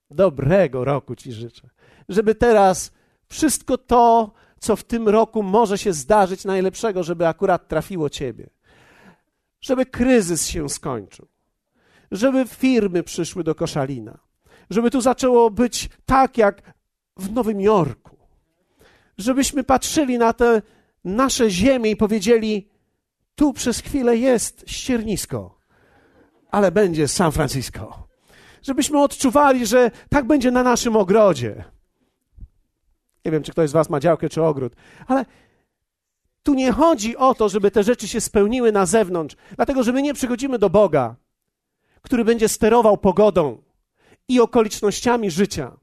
Dobrego 0.09 0.85
roku 0.85 1.15
Ci 1.15 1.31
życzę. 1.31 1.69
Żeby 2.09 2.35
teraz 2.35 2.91
wszystko 3.27 3.77
to, 3.77 4.31
co 4.59 4.75
w 4.75 4.83
tym 4.83 5.09
roku 5.09 5.43
może 5.43 5.77
się 5.77 5.93
zdarzyć 5.93 6.45
najlepszego, 6.45 7.03
żeby 7.03 7.27
akurat 7.27 7.67
trafiło 7.67 8.09
Ciebie. 8.09 8.49
Żeby 9.61 9.85
kryzys 9.85 10.47
się 10.47 10.69
skończył 10.69 11.27
żeby 12.11 12.45
firmy 12.47 13.03
przyszły 13.03 13.43
do 13.43 13.55
Koszalina, 13.55 14.19
żeby 14.69 14.91
tu 14.91 15.01
zaczęło 15.01 15.51
być 15.51 15.89
tak 16.05 16.37
jak 16.37 16.73
w 17.17 17.31
Nowym 17.31 17.61
Jorku, 17.61 18.17
żebyśmy 19.17 19.63
patrzyli 19.63 20.17
na 20.17 20.33
te 20.33 20.61
nasze 21.03 21.49
ziemie 21.49 21.91
i 21.91 21.95
powiedzieli: 21.95 22.69
Tu 23.35 23.53
przez 23.53 23.79
chwilę 23.79 24.17
jest 24.17 24.63
ściernisko, 24.67 25.59
ale 26.51 26.71
będzie 26.71 27.07
San 27.07 27.31
Francisco. 27.31 28.07
Żebyśmy 28.61 29.01
odczuwali, 29.01 29.65
że 29.65 29.91
tak 30.09 30.27
będzie 30.27 30.51
na 30.51 30.63
naszym 30.63 30.95
ogrodzie. 30.95 31.63
Nie 33.25 33.31
wiem, 33.31 33.43
czy 33.43 33.51
ktoś 33.51 33.69
z 33.69 33.73
Was 33.73 33.89
ma 33.89 33.99
działkę 33.99 34.29
czy 34.29 34.43
ogród, 34.43 34.73
ale 35.07 35.25
tu 36.43 36.53
nie 36.53 36.71
chodzi 36.71 37.17
o 37.17 37.35
to, 37.35 37.49
żeby 37.49 37.71
te 37.71 37.83
rzeczy 37.83 38.07
się 38.07 38.21
spełniły 38.21 38.71
na 38.71 38.85
zewnątrz, 38.85 39.35
dlatego 39.55 39.83
że 39.83 39.91
my 39.91 40.01
nie 40.01 40.13
przychodzimy 40.13 40.59
do 40.59 40.69
Boga 40.69 41.15
który 42.01 42.25
będzie 42.25 42.49
sterował 42.49 42.97
pogodą 42.97 43.61
i 44.27 44.39
okolicznościami 44.39 45.31
życia. 45.31 45.77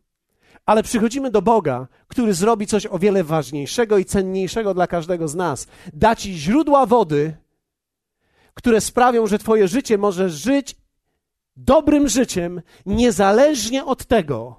Ale 0.66 0.82
przychodzimy 0.82 1.30
do 1.30 1.42
Boga, 1.42 1.86
który 2.08 2.34
zrobi 2.34 2.66
coś 2.66 2.86
o 2.86 2.98
wiele 2.98 3.24
ważniejszego 3.24 3.98
i 3.98 4.04
cenniejszego 4.04 4.74
dla 4.74 4.86
każdego 4.86 5.28
z 5.28 5.34
nas. 5.34 5.66
Da 5.92 6.16
ci 6.16 6.34
źródła 6.34 6.86
wody, 6.86 7.36
które 8.54 8.80
sprawią, 8.80 9.26
że 9.26 9.38
Twoje 9.38 9.68
życie 9.68 9.98
może 9.98 10.30
żyć 10.30 10.76
dobrym 11.58 12.08
życiem, 12.08 12.62
niezależnie 12.86 13.84
od 13.84 14.06
tego, 14.06 14.56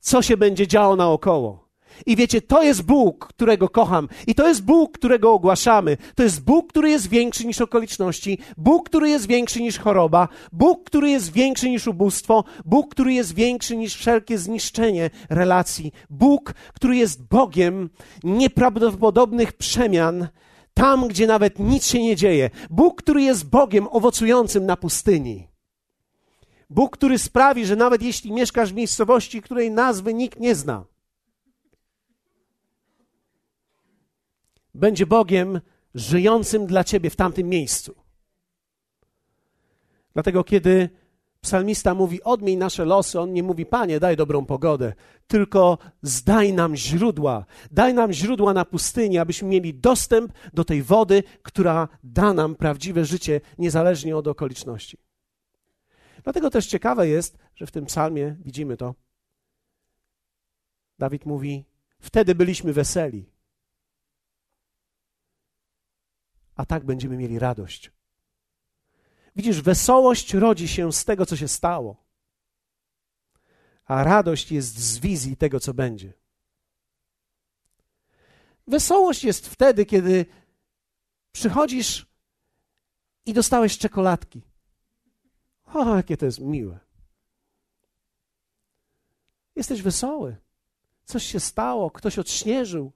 co 0.00 0.22
się 0.22 0.36
będzie 0.36 0.66
działo 0.66 0.96
naokoło. 0.96 1.62
I 2.06 2.16
wiecie, 2.16 2.42
to 2.42 2.62
jest 2.62 2.82
Bóg, 2.82 3.26
którego 3.26 3.68
kocham, 3.68 4.08
i 4.26 4.34
to 4.34 4.48
jest 4.48 4.64
Bóg, 4.64 4.98
którego 4.98 5.32
ogłaszamy. 5.32 5.96
To 6.14 6.22
jest 6.22 6.44
Bóg, 6.44 6.68
który 6.68 6.90
jest 6.90 7.08
większy 7.08 7.46
niż 7.46 7.60
okoliczności, 7.60 8.38
Bóg, 8.56 8.88
który 8.88 9.08
jest 9.08 9.26
większy 9.26 9.62
niż 9.62 9.78
choroba, 9.78 10.28
Bóg, 10.52 10.84
który 10.84 11.10
jest 11.10 11.32
większy 11.32 11.70
niż 11.70 11.86
ubóstwo, 11.86 12.44
Bóg, 12.64 12.90
który 12.90 13.12
jest 13.12 13.34
większy 13.34 13.76
niż 13.76 13.94
wszelkie 13.94 14.38
zniszczenie 14.38 15.10
relacji, 15.30 15.92
Bóg, 16.10 16.54
który 16.74 16.96
jest 16.96 17.22
Bogiem 17.22 17.90
nieprawdopodobnych 18.24 19.52
przemian, 19.52 20.28
tam, 20.74 21.08
gdzie 21.08 21.26
nawet 21.26 21.58
nic 21.58 21.86
się 21.86 22.02
nie 22.02 22.16
dzieje. 22.16 22.50
Bóg, 22.70 23.02
który 23.02 23.22
jest 23.22 23.50
Bogiem 23.50 23.88
owocującym 23.90 24.66
na 24.66 24.76
pustyni. 24.76 25.51
Bóg, 26.72 26.96
który 26.96 27.18
sprawi, 27.18 27.66
że 27.66 27.76
nawet 27.76 28.02
jeśli 28.02 28.32
mieszkasz 28.32 28.72
w 28.72 28.76
miejscowości, 28.76 29.42
której 29.42 29.70
nazwy 29.70 30.14
nikt 30.14 30.40
nie 30.40 30.54
zna, 30.54 30.84
będzie 34.74 35.06
Bogiem 35.06 35.60
żyjącym 35.94 36.66
dla 36.66 36.84
ciebie 36.84 37.10
w 37.10 37.16
tamtym 37.16 37.48
miejscu. 37.48 37.94
Dlatego, 40.14 40.44
kiedy 40.44 40.90
psalmista 41.40 41.94
mówi: 41.94 42.22
Odmień 42.22 42.58
nasze 42.58 42.84
losy, 42.84 43.20
on 43.20 43.32
nie 43.32 43.42
mówi: 43.42 43.66
Panie, 43.66 44.00
daj 44.00 44.16
dobrą 44.16 44.46
pogodę, 44.46 44.92
tylko 45.26 45.78
zdaj 46.02 46.52
nam 46.52 46.76
źródła, 46.76 47.44
daj 47.70 47.94
nam 47.94 48.12
źródła 48.12 48.54
na 48.54 48.64
pustyni, 48.64 49.18
abyśmy 49.18 49.48
mieli 49.48 49.74
dostęp 49.74 50.32
do 50.52 50.64
tej 50.64 50.82
wody, 50.82 51.22
która 51.42 51.88
da 52.04 52.32
nam 52.32 52.54
prawdziwe 52.54 53.04
życie, 53.04 53.40
niezależnie 53.58 54.16
od 54.16 54.28
okoliczności. 54.28 55.11
Dlatego 56.22 56.50
też 56.50 56.66
ciekawe 56.66 57.08
jest, 57.08 57.38
że 57.54 57.66
w 57.66 57.70
tym 57.70 57.86
psalmie 57.86 58.36
widzimy 58.44 58.76
to. 58.76 58.94
Dawid 60.98 61.26
mówi: 61.26 61.64
Wtedy 61.98 62.34
byliśmy 62.34 62.72
weseli. 62.72 63.32
a 66.56 66.66
tak 66.66 66.84
będziemy 66.84 67.16
mieli 67.16 67.38
radość. 67.38 67.90
Widzisz, 69.36 69.62
wesołość 69.62 70.34
rodzi 70.34 70.68
się 70.68 70.92
z 70.92 71.04
tego, 71.04 71.26
co 71.26 71.36
się 71.36 71.48
stało, 71.48 72.04
a 73.84 74.04
radość 74.04 74.52
jest 74.52 74.78
z 74.78 74.98
wizji 74.98 75.36
tego, 75.36 75.60
co 75.60 75.74
będzie. 75.74 76.12
Wesołość 78.66 79.24
jest 79.24 79.48
wtedy, 79.48 79.86
kiedy 79.86 80.26
przychodzisz 81.32 82.06
i 83.26 83.32
dostałeś 83.32 83.78
czekoladki. 83.78 84.42
O, 85.74 85.96
jakie 85.96 86.16
to 86.16 86.26
jest 86.26 86.38
miłe. 86.38 86.78
Jesteś 89.56 89.82
wesoły. 89.82 90.36
Coś 91.04 91.24
się 91.24 91.40
stało, 91.40 91.90
ktoś 91.90 92.18
odśnieżył. 92.18 92.92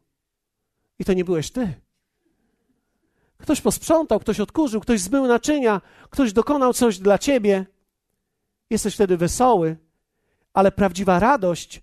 I 0.98 1.04
to 1.04 1.12
nie 1.12 1.24
byłeś 1.24 1.50
ty. 1.50 1.74
Ktoś 3.38 3.60
posprzątał, 3.60 4.20
ktoś 4.20 4.40
odkurzył, 4.40 4.80
ktoś 4.80 5.00
zmył 5.00 5.26
naczynia, 5.26 5.80
ktoś 6.10 6.32
dokonał 6.32 6.72
coś 6.72 6.98
dla 6.98 7.18
ciebie. 7.18 7.66
Jesteś 8.70 8.94
wtedy 8.94 9.16
wesoły, 9.16 9.76
ale 10.52 10.72
prawdziwa 10.72 11.18
radość, 11.18 11.82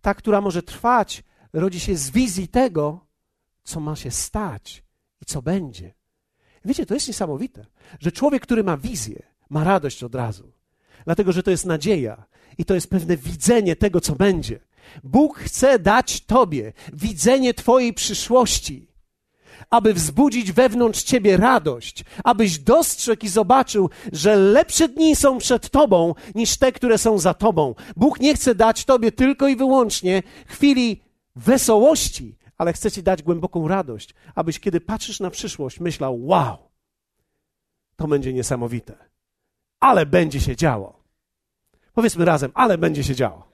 ta, 0.00 0.14
która 0.14 0.40
może 0.40 0.62
trwać, 0.62 1.24
rodzi 1.52 1.80
się 1.80 1.96
z 1.96 2.10
wizji 2.10 2.48
tego, 2.48 3.06
co 3.64 3.80
ma 3.80 3.96
się 3.96 4.10
stać 4.10 4.84
i 5.20 5.24
co 5.24 5.42
będzie. 5.42 5.94
Wiecie, 6.64 6.86
to 6.86 6.94
jest 6.94 7.08
niesamowite, 7.08 7.66
że 8.00 8.12
człowiek, 8.12 8.42
który 8.42 8.64
ma 8.64 8.76
wizję, 8.76 9.33
ma 9.50 9.64
radość 9.64 10.04
od 10.04 10.14
razu. 10.14 10.52
Dlatego, 11.04 11.32
że 11.32 11.42
to 11.42 11.50
jest 11.50 11.66
nadzieja 11.66 12.24
i 12.58 12.64
to 12.64 12.74
jest 12.74 12.90
pewne 12.90 13.16
widzenie 13.16 13.76
tego, 13.76 14.00
co 14.00 14.14
będzie. 14.14 14.60
Bóg 15.04 15.38
chce 15.38 15.78
dać 15.78 16.20
Tobie 16.20 16.72
widzenie 16.92 17.54
Twojej 17.54 17.94
przyszłości 17.94 18.94
aby 19.70 19.94
wzbudzić 19.94 20.52
wewnątrz 20.52 21.02
ciebie 21.02 21.36
radość, 21.36 22.04
abyś 22.24 22.58
dostrzegł 22.58 23.26
i 23.26 23.28
zobaczył, 23.28 23.90
że 24.12 24.36
lepsze 24.36 24.88
dni 24.88 25.16
są 25.16 25.38
przed 25.38 25.70
tobą 25.70 26.14
niż 26.34 26.56
te, 26.56 26.72
które 26.72 26.98
są 26.98 27.18
za 27.18 27.34
tobą. 27.34 27.74
Bóg 27.96 28.20
nie 28.20 28.34
chce 28.34 28.54
dać 28.54 28.84
tobie 28.84 29.12
tylko 29.12 29.48
i 29.48 29.56
wyłącznie 29.56 30.22
chwili 30.46 31.02
wesołości, 31.36 32.36
ale 32.58 32.72
chce 32.72 32.90
ci 32.90 33.02
dać 33.02 33.22
głęboką 33.22 33.68
radość, 33.68 34.14
abyś 34.34 34.60
kiedy 34.60 34.80
patrzysz 34.80 35.20
na 35.20 35.30
przyszłość, 35.30 35.80
myślał: 35.80 36.26
Wow, 36.26 36.56
to 37.96 38.08
będzie 38.08 38.32
niesamowite, 38.32 38.94
ale 39.84 40.06
będzie 40.06 40.40
się 40.40 40.56
działo. 40.56 41.00
Powiedzmy 41.94 42.24
razem, 42.24 42.50
ale 42.54 42.78
będzie 42.78 43.04
się 43.04 43.14
działo. 43.14 43.48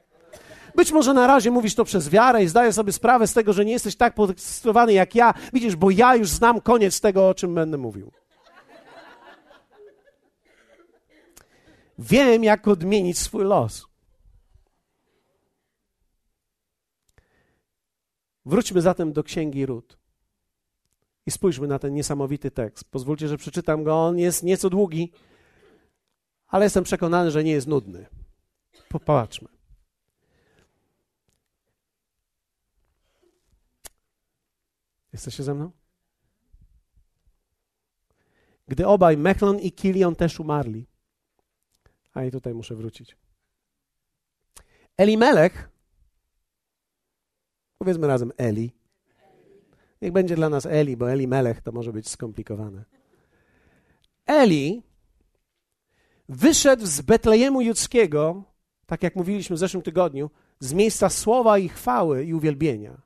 Być 0.75 0.93
może 0.93 1.15
na 1.15 1.27
razie 1.27 1.51
mówisz 1.51 1.75
to 1.75 1.85
przez 1.85 2.09
wiarę 2.09 2.45
i 2.45 2.49
zdajesz 2.49 2.75
sobie 2.75 2.93
sprawę 2.93 3.27
z 3.27 3.33
tego, 3.33 3.53
że 3.53 3.65
nie 3.65 3.73
jesteś 3.73 3.97
tak 3.97 4.15
podekscytowany 4.15 4.93
jak 4.93 5.15
ja. 5.15 5.35
Widzisz, 5.53 5.77
bo 5.77 5.91
ja 5.91 6.17
już 6.17 6.29
znam 6.29 6.61
koniec 6.61 7.01
tego, 7.01 7.29
o 7.29 7.35
czym 7.35 7.55
będę 7.55 7.79
mówił. 7.79 8.13
Wiem, 11.99 12.45
jak 12.45 12.69
odmienić 12.69 13.19
swój 13.19 13.45
los. 13.45 13.87
Wróćmy 18.47 18.81
zatem 18.81 19.13
do 19.13 19.23
księgi 19.23 19.67
Rut. 19.67 19.99
I 21.27 21.31
spójrzmy 21.31 21.67
na 21.69 21.79
ten 21.79 21.95
niesamowity 21.95 22.51
tekst. 22.51 22.85
Pozwólcie, 22.91 23.29
że 23.29 23.37
przeczytam 23.37 23.85
go. 23.85 24.07
On 24.07 24.19
jest 24.19 24.43
nieco 24.43 24.71
długi, 24.71 25.13
ale 26.51 26.65
jestem 26.67 26.85
przekonany, 26.85 27.31
że 27.31 27.45
nie 27.45 27.53
jest 27.53 27.67
nudny. 27.67 28.07
Popatrzmy. 28.89 29.49
Jesteście 35.13 35.43
ze 35.43 35.55
mną? 35.55 35.71
Gdy 38.69 38.87
obaj, 38.87 39.17
Mechlon 39.17 39.59
i 39.59 39.73
Kilion 39.73 40.17
też 40.17 40.41
umarli. 40.41 40.87
A 42.15 42.25
i 42.25 42.31
tutaj 42.31 42.55
muszę 42.55 42.75
wrócić. 42.75 43.17
Elimelech, 44.97 45.71
powiedzmy 47.79 48.07
razem 48.07 48.33
Eli. 48.37 48.73
Niech 50.03 50.13
będzie 50.13 50.37
dla 50.37 50.49
nas 50.49 50.67
Eli, 50.67 50.97
bo 50.97 51.13
Eli 51.13 51.29
Melech 51.29 51.63
to 51.63 51.73
może 51.73 51.93
być 51.93 52.09
skomplikowane. 52.09 52.85
Eli 54.27 54.83
wyszedł 56.31 56.87
z 56.87 57.01
Betlejemu 57.01 57.61
Judzkiego, 57.61 58.43
tak 58.87 59.03
jak 59.03 59.17
mówiliśmy 59.17 59.57
w 59.57 59.59
zeszłym 59.59 59.83
tygodniu, 59.83 60.31
z 60.61 60.73
miejsca 60.73 61.09
słowa 61.09 61.59
i 61.59 61.69
chwały 61.69 62.25
i 62.25 62.35
uwielbienia 62.35 63.01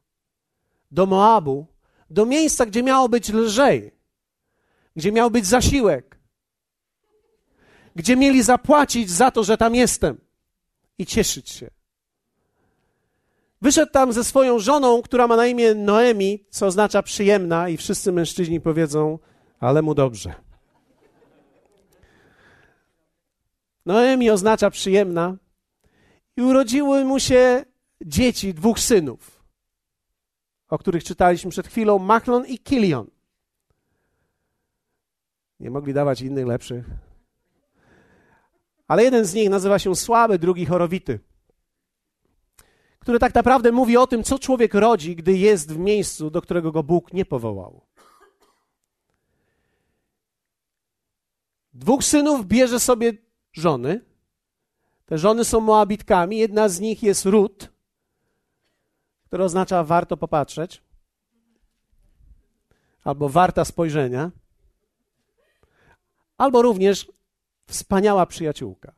do 0.90 1.06
Moabu, 1.06 1.66
do 2.10 2.26
miejsca, 2.26 2.66
gdzie 2.66 2.82
miało 2.82 3.08
być 3.08 3.32
lżej, 3.32 3.94
gdzie 4.96 5.12
miał 5.12 5.30
być 5.30 5.46
zasiłek, 5.46 6.18
gdzie 7.96 8.16
mieli 8.16 8.42
zapłacić 8.42 9.10
za 9.10 9.30
to, 9.30 9.44
że 9.44 9.56
tam 9.56 9.74
jestem 9.74 10.20
i 10.98 11.06
cieszyć 11.06 11.50
się. 11.50 11.70
Wyszedł 13.62 13.92
tam 13.92 14.12
ze 14.12 14.24
swoją 14.24 14.58
żoną, 14.58 15.02
która 15.02 15.26
ma 15.26 15.36
na 15.36 15.46
imię 15.46 15.74
Noemi, 15.74 16.44
co 16.50 16.66
oznacza 16.66 17.02
przyjemna, 17.02 17.68
i 17.68 17.76
wszyscy 17.76 18.12
mężczyźni 18.12 18.60
powiedzą, 18.60 19.18
ale 19.60 19.82
mu 19.82 19.94
dobrze. 19.94 20.43
Noemi 23.86 24.30
oznacza 24.30 24.70
przyjemna, 24.70 25.36
i 26.36 26.42
urodziły 26.42 27.04
mu 27.04 27.20
się 27.20 27.64
dzieci, 28.04 28.54
dwóch 28.54 28.80
synów, 28.80 29.44
o 30.68 30.78
których 30.78 31.04
czytaliśmy 31.04 31.50
przed 31.50 31.68
chwilą, 31.68 31.98
Machlon 31.98 32.46
i 32.46 32.58
Kilion. 32.58 33.10
Nie 35.60 35.70
mogli 35.70 35.94
dawać 35.94 36.20
innych 36.20 36.46
lepszych. 36.46 36.84
Ale 38.88 39.04
jeden 39.04 39.24
z 39.24 39.34
nich 39.34 39.50
nazywa 39.50 39.78
się 39.78 39.96
słaby, 39.96 40.38
drugi 40.38 40.66
chorowity. 40.66 41.20
Który 42.98 43.18
tak 43.18 43.34
naprawdę 43.34 43.72
mówi 43.72 43.96
o 43.96 44.06
tym, 44.06 44.24
co 44.24 44.38
człowiek 44.38 44.74
rodzi, 44.74 45.16
gdy 45.16 45.38
jest 45.38 45.72
w 45.72 45.78
miejscu, 45.78 46.30
do 46.30 46.42
którego 46.42 46.72
go 46.72 46.82
Bóg 46.82 47.12
nie 47.12 47.24
powołał. 47.24 47.86
Dwóch 51.74 52.04
synów 52.04 52.46
bierze 52.46 52.80
sobie 52.80 53.12
żony. 53.54 54.00
Te 55.06 55.18
żony 55.18 55.44
są 55.44 55.60
Moabitkami. 55.60 56.38
Jedna 56.38 56.68
z 56.68 56.80
nich 56.80 57.02
jest 57.02 57.26
Rut, 57.26 57.72
która 59.26 59.44
oznacza 59.44 59.84
warto 59.84 60.16
popatrzeć, 60.16 60.82
albo 63.04 63.28
warta 63.28 63.64
spojrzenia, 63.64 64.30
albo 66.38 66.62
również 66.62 67.12
wspaniała 67.66 68.26
przyjaciółka. 68.26 68.92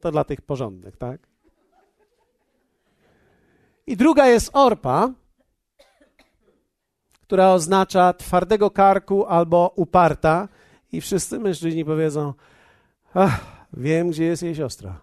To 0.00 0.10
dla 0.10 0.24
tych 0.24 0.40
porządnych, 0.40 0.96
tak? 0.96 1.26
I 3.86 3.96
druga 3.96 4.26
jest 4.26 4.50
Orpa, 4.52 5.12
która 7.22 7.52
oznacza 7.52 8.12
twardego 8.12 8.70
karku 8.70 9.26
albo 9.26 9.72
uparta. 9.76 10.48
I 10.92 11.00
wszyscy 11.00 11.38
mężczyźni 11.38 11.84
powiedzą: 11.84 12.34
Ach, 13.14 13.59
wiem, 13.72 14.10
gdzie 14.10 14.24
jest 14.24 14.42
jej 14.42 14.54
siostra. 14.54 15.00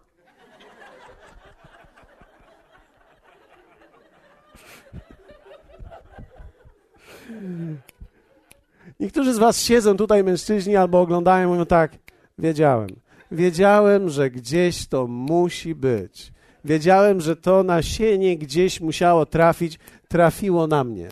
Niektórzy 8.99 9.33
z 9.33 9.37
Was 9.37 9.61
siedzą 9.61 9.97
tutaj, 9.97 10.23
mężczyźni, 10.23 10.75
albo 10.75 11.01
oglądają, 11.01 11.49
mówią 11.49 11.65
tak: 11.65 11.91
Wiedziałem. 12.37 12.89
Wiedziałem, 13.31 14.09
że 14.09 14.29
gdzieś 14.29 14.87
to 14.87 15.07
musi 15.07 15.75
być. 15.75 16.31
Wiedziałem, 16.65 17.21
że 17.21 17.35
to 17.35 17.63
nasienie 17.63 18.37
gdzieś 18.37 18.81
musiało 18.81 19.25
trafić. 19.25 19.79
Trafiło 20.07 20.67
na 20.67 20.83
mnie. 20.83 21.09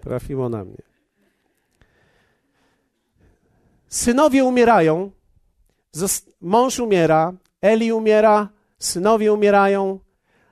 Trafiło 0.00 0.48
na 0.48 0.64
mnie. 0.64 0.82
Synowie 3.88 4.44
umierają, 4.44 5.10
mąż 6.40 6.78
umiera, 6.78 7.32
Eli 7.62 7.92
umiera, 7.92 8.48
synowie 8.78 9.32
umierają. 9.32 10.00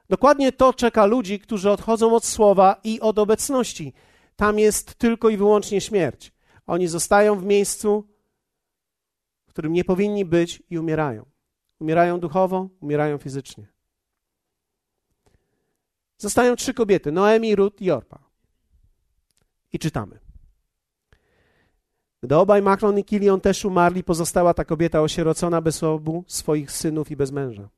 Dokładnie 0.08 0.52
to 0.52 0.72
czeka 0.72 1.06
ludzi, 1.06 1.40
którzy 1.40 1.70
odchodzą 1.70 2.14
od 2.14 2.24
słowa 2.24 2.80
i 2.84 3.00
od 3.00 3.18
obecności. 3.18 3.92
Tam 4.36 4.58
jest 4.58 4.94
tylko 4.94 5.28
i 5.28 5.36
wyłącznie 5.36 5.80
śmierć. 5.80 6.32
Oni 6.66 6.88
zostają 6.88 7.36
w 7.36 7.44
miejscu, 7.44 8.08
w 9.46 9.50
którym 9.50 9.72
nie 9.72 9.84
powinni 9.84 10.24
być 10.24 10.62
i 10.70 10.78
umierają. 10.78 11.26
Umierają 11.78 12.20
duchowo, 12.20 12.68
umierają 12.80 13.18
fizycznie. 13.18 13.66
Zostają 16.18 16.56
trzy 16.56 16.74
kobiety: 16.74 17.12
Noemi, 17.12 17.56
Rut 17.56 17.80
i 17.80 17.90
Orpa. 17.90 18.18
I 19.72 19.78
czytamy. 19.78 20.29
Gdy 22.22 22.36
obaj 22.36 22.62
Machlon 22.62 22.98
i 22.98 23.04
Kilion 23.04 23.40
też 23.40 23.64
umarli, 23.64 24.04
pozostała 24.04 24.54
ta 24.54 24.64
kobieta 24.64 25.00
osierocona 25.00 25.60
bez 25.60 25.82
obu 25.82 26.24
swoich 26.26 26.72
synów 26.72 27.10
i 27.10 27.16
bez 27.16 27.32
męża. 27.32 27.68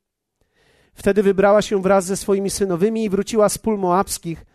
Wtedy 0.94 1.22
wybrała 1.22 1.62
się 1.62 1.83
wraz 1.83 2.05
ze 2.05 2.16
swoimi 2.16 2.50
synowymi 2.50 3.05
i 3.05 3.11
wróciła 3.11 3.48
z 3.48 3.59
pól 3.59 3.78
moabskich, 3.78 4.46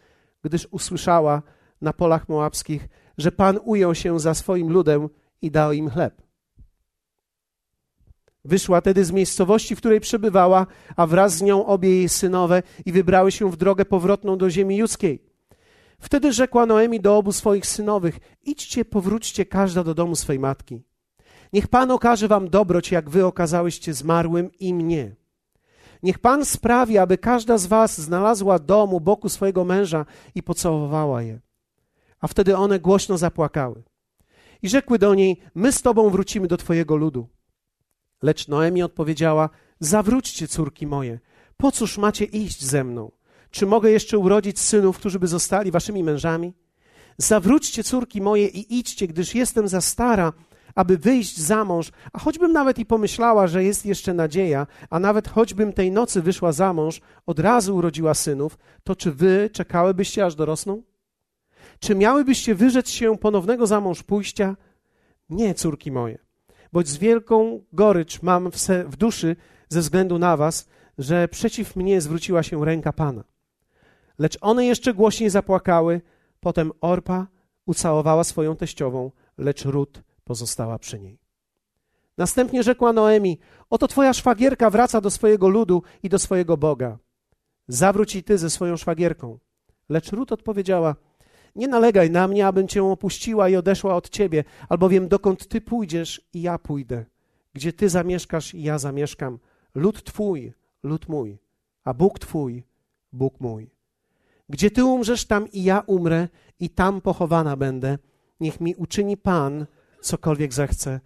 gdyż 0.44 0.68
usłyszała 0.72 1.42
na 1.82 1.94
polach 1.94 2.30
moabskich, 2.30 2.88
że 3.18 3.32
Pan 3.32 3.60
ujął 3.64 3.96
się 3.96 4.20
za 4.20 4.34
swoim 4.34 4.70
ludem 4.70 5.10
i 5.42 5.52
dał 5.52 5.72
im 5.72 5.90
chleb. 5.90 6.22
Wyszła 8.46 8.82
tedy 8.82 9.06
z 9.06 9.12
miejscowości, 9.12 9.76
w 9.76 9.78
której 9.78 10.00
przebywała, 10.00 10.68
a 10.96 11.08
wraz 11.08 11.34
z 11.34 11.42
nią 11.42 11.66
obie 11.66 11.90
jej 11.90 12.10
synowe 12.10 12.64
i 12.86 12.92
wybrały 12.92 13.32
się 13.32 13.52
w 13.52 13.58
drogę 13.58 13.86
powrotną 13.86 14.38
do 14.38 14.50
ziemi 14.50 14.78
judzkiej. 14.78 15.27
Wtedy 16.02 16.34
rzekła 16.34 16.66
Noemi 16.66 17.00
do 17.00 17.18
obu 17.18 17.32
swoich 17.32 17.66
synowych: 17.66 18.20
Idźcie, 18.44 18.86
powróćcie 18.86 19.46
każda 19.46 19.84
do 19.84 19.94
domu 19.94 20.16
swej 20.16 20.40
matki. 20.40 20.84
Niech 21.54 21.68
Pan 21.68 21.92
okaże 21.92 22.28
wam 22.28 22.50
dobroć, 22.50 22.92
jak 22.92 23.10
wy 23.10 23.26
okazałyście 23.26 23.94
zmarłym 23.94 24.52
i 24.60 24.74
mnie. 24.74 25.16
Niech 26.04 26.20
Pan 26.20 26.46
sprawi, 26.46 26.98
aby 26.98 27.18
każda 27.18 27.58
z 27.58 27.66
was 27.66 28.02
znalazła 28.02 28.60
dom 28.60 28.94
u 28.94 29.00
boku 29.00 29.30
swojego 29.30 29.66
męża 29.66 30.06
i 30.36 30.44
pocałowała 30.44 31.22
je. 31.22 31.40
A 32.20 32.28
wtedy 32.28 32.58
one 32.58 32.80
głośno 32.80 33.18
zapłakały. 33.18 33.84
I 34.62 34.70
rzekły 34.70 35.00
do 35.00 35.16
niej: 35.16 35.42
My 35.56 35.72
z 35.72 35.82
tobą 35.82 36.10
wrócimy 36.10 36.48
do 36.48 36.58
twojego 36.58 36.96
ludu. 36.96 37.28
Lecz 38.22 38.48
Noemi 38.48 38.84
odpowiedziała: 38.84 39.50
Zawróćcie, 39.80 40.48
córki 40.48 40.88
moje, 40.88 41.20
po 41.58 41.72
cóż 41.72 41.98
macie 41.98 42.26
iść 42.26 42.66
ze 42.66 42.84
mną? 42.84 43.12
Czy 43.52 43.66
mogę 43.66 43.92
jeszcze 43.92 44.18
urodzić 44.18 44.60
synów, 44.60 44.98
którzy 44.98 45.20
by 45.20 45.28
zostali 45.28 45.72
waszymi 45.72 46.04
mężami? 46.04 46.54
Zawróćcie, 47.18 47.84
córki 47.84 48.22
moje, 48.22 48.48
i 48.48 48.80
idźcie, 48.80 49.08
gdyż 49.08 49.36
jestem 49.36 49.68
za 49.68 49.82
stara, 49.82 50.34
aby 50.76 50.98
wyjść 50.98 51.38
za 51.38 51.66
mąż, 51.66 51.92
a 52.14 52.20
choćbym 52.20 52.52
nawet 52.52 52.80
i 52.80 52.86
pomyślała, 52.86 53.48
że 53.48 53.64
jest 53.64 53.86
jeszcze 53.86 54.14
nadzieja, 54.14 54.68
a 54.90 55.00
nawet 55.00 55.28
choćbym 55.28 55.74
tej 55.74 55.92
nocy 55.92 56.22
wyszła 56.22 56.52
za 56.52 56.74
mąż, 56.74 57.02
od 57.26 57.40
razu 57.40 57.76
urodziła 57.76 58.14
synów, 58.14 58.58
to 58.84 58.96
czy 58.96 59.12
wy 59.12 59.50
czekałybyście, 59.54 60.26
aż 60.26 60.36
dorosną? 60.36 60.84
Czy 61.80 61.96
miałybyście 61.96 62.56
wyrzec 62.56 62.90
się 62.90 63.18
ponownego 63.18 63.68
za 63.68 63.82
mąż 63.82 64.04
pójścia? 64.04 64.56
Nie, 65.30 65.54
córki 65.54 65.92
moje 65.92 66.28
boć 66.74 66.88
z 66.88 66.98
wielką 66.98 67.64
gorycz 67.74 68.22
mam 68.22 68.52
w, 68.52 68.56
w 68.88 68.96
duszy 68.96 69.36
ze 69.70 69.80
względu 69.82 70.20
na 70.20 70.38
was, 70.38 70.68
że 70.98 71.28
przeciw 71.28 71.76
mnie 71.76 72.02
zwróciła 72.02 72.44
się 72.44 72.66
ręka 72.66 72.94
Pana. 72.94 73.24
Lecz 74.20 74.38
one 74.42 74.66
jeszcze 74.66 74.94
głośniej 74.94 75.30
zapłakały, 75.30 76.02
potem 76.40 76.72
Orpa 76.82 77.28
ucałowała 77.66 78.24
swoją 78.24 78.56
teściową, 78.56 79.12
lecz 79.38 79.66
Rut 79.66 80.04
pozostała 80.24 80.80
przy 80.80 81.00
niej. 81.00 81.20
Następnie 82.18 82.64
rzekła 82.64 82.94
Noemi: 82.94 83.40
Oto 83.70 83.88
twoja 83.88 84.14
szwagierka 84.14 84.70
wraca 84.70 85.02
do 85.02 85.10
swojego 85.12 85.50
ludu 85.50 85.84
i 86.04 86.10
do 86.10 86.20
swojego 86.20 86.58
Boga. 86.58 86.98
Zawróć 87.68 88.16
i 88.16 88.24
ty 88.24 88.38
ze 88.38 88.50
swoją 88.50 88.78
szwagierką. 88.78 89.40
Lecz 89.90 90.12
Rut 90.12 90.32
odpowiedziała: 90.32 90.96
nie 91.56 91.68
nalegaj 91.68 92.12
na 92.12 92.28
mnie, 92.28 92.48
abym 92.48 92.68
cię 92.68 92.84
opuściła 92.84 93.50
i 93.50 93.56
odeszła 93.56 93.96
od 93.96 94.10
ciebie, 94.10 94.44
albowiem 94.70 95.08
dokąd 95.08 95.48
ty 95.48 95.62
pójdziesz, 95.62 96.22
i 96.34 96.42
ja 96.42 96.58
pójdę. 96.58 97.06
gdzie 97.54 97.74
Ty 97.74 97.90
zamieszkasz 97.90 98.54
i 98.54 98.62
ja 98.64 98.80
zamieszkam, 98.80 99.40
lud 99.76 100.04
Twój, 100.04 100.54
lud 100.84 101.10
mój, 101.10 101.38
a 101.84 101.94
Bóg 101.94 102.20
Twój, 102.20 102.64
Bóg 103.14 103.40
mój. 103.40 103.77
Gdzie 104.50 104.72
Ty 104.72 104.86
umrzesz, 104.86 105.26
tam 105.26 105.52
i 105.52 105.64
ja 105.64 105.80
umrę 105.80 106.28
i 106.60 106.70
tam 106.70 107.02
pochowana 107.02 107.56
będę. 107.56 107.98
Niech 108.40 108.62
mi 108.62 108.76
uczyni 108.76 109.18
Pan 109.18 109.66
cokolwiek 110.02 110.54
zechce, 110.54 111.00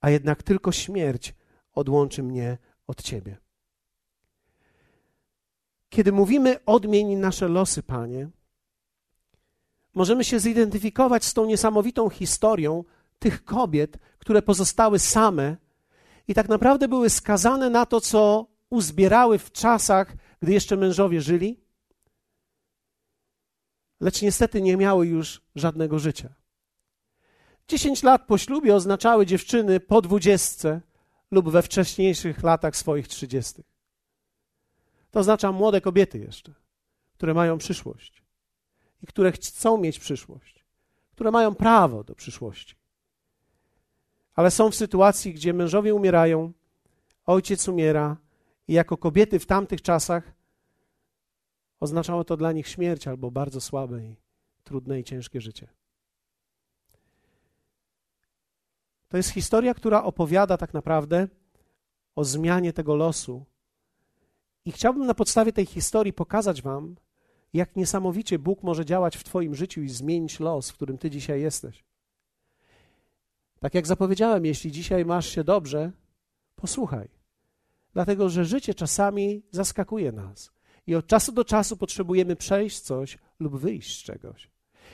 a 0.00 0.10
jednak 0.10 0.42
tylko 0.42 0.72
śmierć 0.72 1.34
odłączy 1.72 2.22
mnie 2.22 2.58
od 2.86 3.02
Ciebie. 3.02 3.36
Kiedy 5.88 6.12
mówimy 6.12 6.64
odmień 6.66 7.16
nasze 7.16 7.48
losy, 7.48 7.82
Panie, 7.82 8.28
możemy 9.94 10.24
się 10.24 10.40
zidentyfikować 10.40 11.24
z 11.24 11.34
tą 11.34 11.46
niesamowitą 11.46 12.10
historią 12.10 12.84
tych 13.18 13.44
kobiet, 13.44 13.98
które 14.18 14.42
pozostały 14.42 14.98
same 14.98 15.56
i 16.28 16.34
tak 16.34 16.48
naprawdę 16.48 16.88
były 16.88 17.10
skazane 17.10 17.70
na 17.70 17.86
to, 17.86 18.00
co 18.00 18.46
uzbierały 18.70 19.38
w 19.38 19.52
czasach, 19.52 20.16
gdy 20.42 20.52
jeszcze 20.52 20.76
mężowie 20.76 21.20
żyli, 21.20 21.65
lecz 24.00 24.22
niestety 24.22 24.62
nie 24.62 24.76
miały 24.76 25.06
już 25.06 25.40
żadnego 25.54 25.98
życia. 25.98 26.34
Dziesięć 27.68 28.02
lat 28.02 28.26
po 28.26 28.38
ślubie 28.38 28.74
oznaczały 28.74 29.26
dziewczyny 29.26 29.80
po 29.80 30.02
dwudziestce 30.02 30.80
lub 31.30 31.50
we 31.50 31.62
wcześniejszych 31.62 32.42
latach 32.42 32.76
swoich 32.76 33.08
trzydziestych. 33.08 33.66
To 35.10 35.20
oznacza 35.20 35.52
młode 35.52 35.80
kobiety 35.80 36.18
jeszcze, 36.18 36.54
które 37.12 37.34
mają 37.34 37.58
przyszłość 37.58 38.22
i 39.02 39.06
które 39.06 39.32
chcą 39.32 39.78
mieć 39.78 39.98
przyszłość, 39.98 40.64
które 41.12 41.30
mają 41.30 41.54
prawo 41.54 42.04
do 42.04 42.14
przyszłości. 42.14 42.76
Ale 44.34 44.50
są 44.50 44.70
w 44.70 44.74
sytuacji, 44.74 45.34
gdzie 45.34 45.52
mężowie 45.52 45.94
umierają, 45.94 46.52
ojciec 47.26 47.68
umiera 47.68 48.16
i 48.68 48.72
jako 48.72 48.96
kobiety 48.96 49.38
w 49.38 49.46
tamtych 49.46 49.82
czasach 49.82 50.35
oznaczało 51.86 52.24
to 52.24 52.36
dla 52.36 52.52
nich 52.52 52.68
śmierć 52.68 53.06
albo 53.06 53.30
bardzo 53.30 53.60
słabe 53.60 54.04
i 54.04 54.16
trudne 54.64 55.00
i 55.00 55.04
ciężkie 55.04 55.40
życie. 55.40 55.68
To 59.08 59.16
jest 59.16 59.30
historia, 59.30 59.74
która 59.74 60.02
opowiada 60.02 60.56
tak 60.56 60.74
naprawdę 60.74 61.28
o 62.16 62.24
zmianie 62.24 62.72
tego 62.72 62.96
losu. 62.96 63.44
I 64.64 64.72
chciałbym 64.72 65.06
na 65.06 65.14
podstawie 65.14 65.52
tej 65.52 65.66
historii 65.66 66.12
pokazać 66.12 66.62
Wam, 66.62 66.96
jak 67.52 67.76
niesamowicie 67.76 68.38
Bóg 68.38 68.62
może 68.62 68.84
działać 68.84 69.16
w 69.16 69.24
Twoim 69.24 69.54
życiu 69.54 69.82
i 69.82 69.88
zmienić 69.88 70.40
los, 70.40 70.70
w 70.70 70.74
którym 70.74 70.98
Ty 70.98 71.10
dzisiaj 71.10 71.40
jesteś. 71.40 71.84
Tak 73.60 73.74
jak 73.74 73.86
zapowiedziałem, 73.86 74.46
jeśli 74.46 74.72
dzisiaj 74.72 75.04
masz 75.04 75.26
się 75.26 75.44
dobrze, 75.44 75.92
posłuchaj. 76.56 77.08
Dlatego, 77.92 78.28
że 78.28 78.44
życie 78.44 78.74
czasami 78.74 79.42
zaskakuje 79.50 80.12
nas 80.12 80.55
i 80.86 80.94
od 80.94 81.06
czasu 81.06 81.32
do 81.32 81.44
czasu 81.44 81.76
potrzebujemy 81.76 82.36
przejść 82.36 82.80
coś 82.80 83.18
lub 83.40 83.56
wyjść 83.56 84.00
z 84.00 84.02
czegoś. 84.02 84.50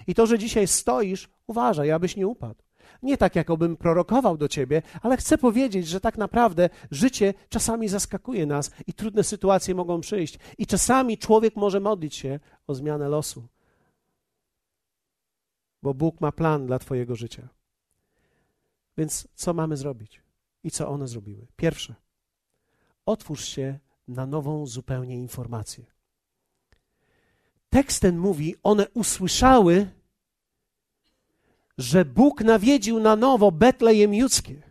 I 0.07 0.15
to, 0.15 0.27
że 0.27 0.39
dzisiaj 0.39 0.67
stoisz, 0.67 1.29
uważaj, 1.47 1.91
abyś 1.91 2.17
nie 2.17 2.27
upadł. 2.27 2.63
Nie 3.03 3.17
tak, 3.17 3.37
jakobym 3.37 3.77
prorokował 3.77 4.37
do 4.37 4.49
ciebie, 4.49 4.83
ale 5.03 5.17
chcę 5.17 5.39
powiedzieć, 5.39 5.89
że 5.89 6.01
tak 6.01 6.19
naprawdę 6.19 6.71
życie 6.91 7.35
czasami 7.49 7.89
zaskakuje 7.89 8.47
nas 8.47 8.71
i 8.87 8.93
trudne 8.93 9.25
sytuacje 9.25 9.75
mogą 9.75 10.01
przyjść. 10.01 10.39
I 10.59 10.67
czasami 10.67 11.19
człowiek 11.19 11.57
może 11.57 11.81
modlić 11.81 12.15
się 12.15 12.41
o 12.67 12.75
zmianę 12.75 13.09
losu, 13.09 13.49
bo 15.83 15.95
Bóg 15.95 16.21
ma 16.21 16.33
plan 16.33 16.67
dla 16.67 16.79
Twojego 16.79 17.17
życia. 17.17 17.49
Więc 18.97 19.29
co 19.35 19.55
mamy 19.55 19.77
zrobić? 19.77 20.23
I 20.65 20.71
co 20.71 20.89
one 20.89 21.09
zrobiły? 21.09 21.47
Pierwsze, 21.57 21.95
otwórz 23.07 23.45
się 23.45 23.79
na 24.09 24.27
nową 24.27 24.67
zupełnie 24.67 25.17
informację. 25.17 25.85
Tekst 27.71 28.03
ten 28.03 28.19
mówi, 28.19 28.55
one 28.63 28.89
usłyszały, 28.89 29.91
że 31.79 32.05
Bóg 32.05 32.41
nawiedził 32.41 33.01
na 33.01 33.17
nowo 33.17 33.53
Betlejem 33.53 34.15
Judzkie 34.15 34.63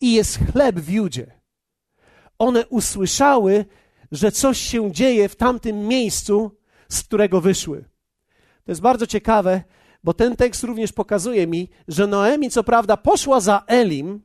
i 0.00 0.12
jest 0.12 0.38
chleb 0.38 0.76
w 0.76 0.88
Judzie. 0.88 1.40
One 2.38 2.66
usłyszały, 2.66 3.64
że 4.12 4.32
coś 4.32 4.58
się 4.58 4.92
dzieje 4.92 5.28
w 5.28 5.36
tamtym 5.36 5.88
miejscu, 5.88 6.50
z 6.88 7.02
którego 7.02 7.40
wyszły. 7.40 7.84
To 8.64 8.70
jest 8.70 8.80
bardzo 8.80 9.06
ciekawe, 9.06 9.62
bo 10.04 10.14
ten 10.14 10.36
tekst 10.36 10.64
również 10.64 10.92
pokazuje 10.92 11.46
mi, 11.46 11.68
że 11.88 12.06
Noemi 12.06 12.50
co 12.50 12.64
prawda 12.64 12.96
poszła 12.96 13.40
za 13.40 13.62
Elim, 13.66 14.22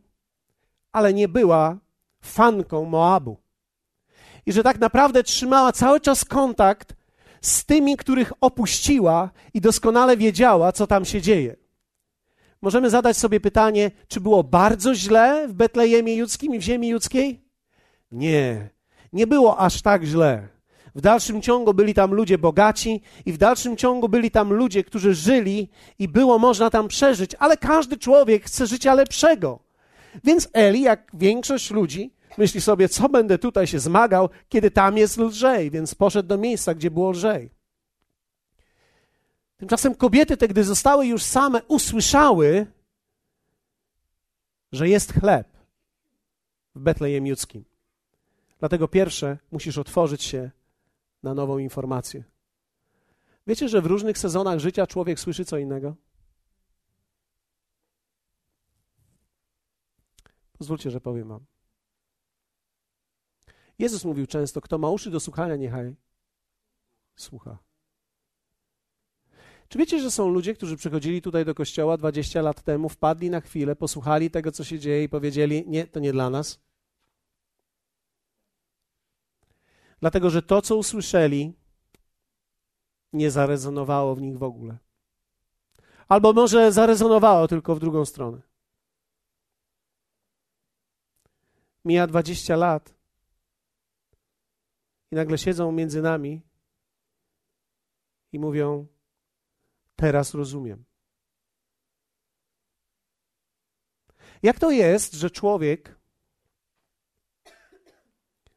ale 0.91 1.13
nie 1.13 1.27
była 1.27 1.79
fanką 2.21 2.85
Moabu. 2.85 3.37
I 4.45 4.51
że 4.51 4.63
tak 4.63 4.79
naprawdę 4.79 5.23
trzymała 5.23 5.71
cały 5.71 5.99
czas 5.99 6.25
kontakt 6.25 6.95
z 7.41 7.65
tymi, 7.65 7.97
których 7.97 8.33
opuściła 8.41 9.29
i 9.53 9.61
doskonale 9.61 10.17
wiedziała, 10.17 10.71
co 10.71 10.87
tam 10.87 11.05
się 11.05 11.21
dzieje. 11.21 11.55
Możemy 12.61 12.89
zadać 12.89 13.17
sobie 13.17 13.39
pytanie, 13.39 13.91
czy 14.07 14.21
było 14.21 14.43
bardzo 14.43 14.95
źle 14.95 15.47
w 15.47 15.53
Betlejemie 15.53 16.15
Judzkim 16.15 16.55
i 16.55 16.59
w 16.59 16.61
ziemi 16.61 16.87
judzkiej? 16.87 17.41
Nie, 18.11 18.69
nie 19.13 19.27
było 19.27 19.57
aż 19.57 19.81
tak 19.81 20.03
źle. 20.03 20.47
W 20.95 21.01
dalszym 21.01 21.41
ciągu 21.41 21.73
byli 21.73 21.93
tam 21.93 22.13
ludzie 22.13 22.37
bogaci 22.37 23.01
i 23.25 23.33
w 23.33 23.37
dalszym 23.37 23.77
ciągu 23.77 24.09
byli 24.09 24.31
tam 24.31 24.53
ludzie, 24.53 24.83
którzy 24.83 25.13
żyli 25.13 25.69
i 25.99 26.07
było 26.07 26.39
można 26.39 26.69
tam 26.69 26.87
przeżyć, 26.87 27.35
ale 27.39 27.57
każdy 27.57 27.97
człowiek 27.97 28.43
chce 28.45 28.67
życia 28.67 28.93
lepszego. 28.93 29.59
Więc 30.23 30.49
Eli, 30.53 30.81
jak 30.81 31.11
większość 31.13 31.71
ludzi, 31.71 32.13
myśli 32.37 32.61
sobie, 32.61 32.89
co 32.89 33.09
będę 33.09 33.37
tutaj 33.37 33.67
się 33.67 33.79
zmagał, 33.79 34.29
kiedy 34.49 34.71
tam 34.71 34.97
jest 34.97 35.17
lżej, 35.17 35.71
więc 35.71 35.95
poszedł 35.95 36.29
do 36.29 36.37
miejsca, 36.37 36.73
gdzie 36.73 36.91
było 36.91 37.11
lżej. 37.11 37.49
Tymczasem 39.57 39.95
kobiety 39.95 40.37
te, 40.37 40.47
gdy 40.47 40.63
zostały 40.63 41.07
już 41.07 41.23
same, 41.23 41.63
usłyszały, 41.63 42.65
że 44.71 44.89
jest 44.89 45.13
chleb 45.13 45.47
w 46.75 46.79
Betlejem 46.79 47.27
Judzkim. 47.27 47.65
Dlatego 48.59 48.87
pierwsze 48.87 49.37
musisz 49.51 49.77
otworzyć 49.77 50.23
się 50.23 50.51
na 51.23 51.33
nową 51.33 51.57
informację. 51.57 52.23
Wiecie, 53.47 53.69
że 53.69 53.81
w 53.81 53.85
różnych 53.85 54.17
sezonach 54.17 54.59
życia 54.59 54.87
człowiek 54.87 55.19
słyszy 55.19 55.45
co 55.45 55.57
innego? 55.57 55.95
Pozwólcie, 60.57 60.91
że 60.91 61.01
powiem 61.01 61.27
wam. 61.27 61.45
Jezus 63.79 64.05
mówił 64.05 64.27
często, 64.27 64.61
kto 64.61 64.77
ma 64.77 64.89
uszy 64.89 65.11
do 65.11 65.19
słuchania, 65.19 65.55
niechaj 65.55 65.95
słucha. 67.15 67.57
Czy 69.69 69.77
wiecie, 69.77 69.99
że 69.99 70.11
są 70.11 70.29
ludzie, 70.29 70.55
którzy 70.55 70.77
przychodzili 70.77 71.21
tutaj 71.21 71.45
do 71.45 71.55
kościoła 71.55 71.97
20 71.97 72.41
lat 72.41 72.63
temu, 72.63 72.89
wpadli 72.89 73.29
na 73.29 73.41
chwilę, 73.41 73.75
posłuchali 73.75 74.31
tego, 74.31 74.51
co 74.51 74.63
się 74.63 74.79
dzieje 74.79 75.03
i 75.03 75.09
powiedzieli: 75.09 75.63
Nie, 75.67 75.87
to 75.87 75.99
nie 75.99 76.11
dla 76.11 76.29
nas? 76.29 76.59
Dlatego, 79.99 80.29
że 80.29 80.41
to, 80.41 80.61
co 80.61 80.75
usłyszeli, 80.75 81.53
nie 83.13 83.31
zarezonowało 83.31 84.15
w 84.15 84.21
nich 84.21 84.37
w 84.37 84.43
ogóle. 84.43 84.77
Albo 86.07 86.33
może 86.33 86.71
zarezonowało 86.71 87.47
tylko 87.47 87.75
w 87.75 87.79
drugą 87.79 88.05
stronę. 88.05 88.41
Mija 91.85 92.07
20 92.07 92.55
lat 92.55 92.98
i 95.11 95.15
nagle 95.15 95.37
siedzą 95.37 95.71
między 95.71 96.01
nami 96.01 96.41
i 98.31 98.39
mówią: 98.39 98.87
Teraz 99.95 100.33
rozumiem. 100.33 100.83
Jak 104.43 104.59
to 104.59 104.71
jest, 104.71 105.13
że 105.13 105.29
człowiek 105.29 105.99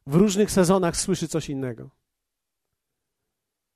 w 0.06 0.14
różnych 0.14 0.50
sezonach 0.50 0.96
słyszy 0.96 1.28
coś 1.28 1.48
innego? 1.50 1.90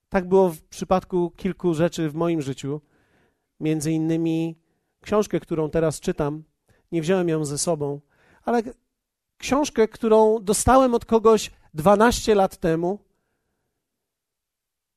Tak 0.08 0.28
było 0.28 0.50
w 0.50 0.62
przypadku 0.62 1.30
kilku 1.30 1.74
rzeczy 1.74 2.10
w 2.10 2.14
moim 2.14 2.42
życiu. 2.42 2.80
Między 3.60 3.92
innymi 3.92 4.58
książkę, 5.00 5.40
którą 5.40 5.70
teraz 5.70 6.00
czytam, 6.00 6.44
nie 6.92 7.02
wziąłem 7.02 7.28
ją 7.28 7.44
ze 7.44 7.58
sobą, 7.58 8.00
ale 8.42 8.62
książkę, 9.38 9.88
którą 9.88 10.38
dostałem 10.42 10.94
od 10.94 11.04
kogoś 11.04 11.50
12 11.76 12.34
lat 12.34 12.56
temu. 12.56 12.98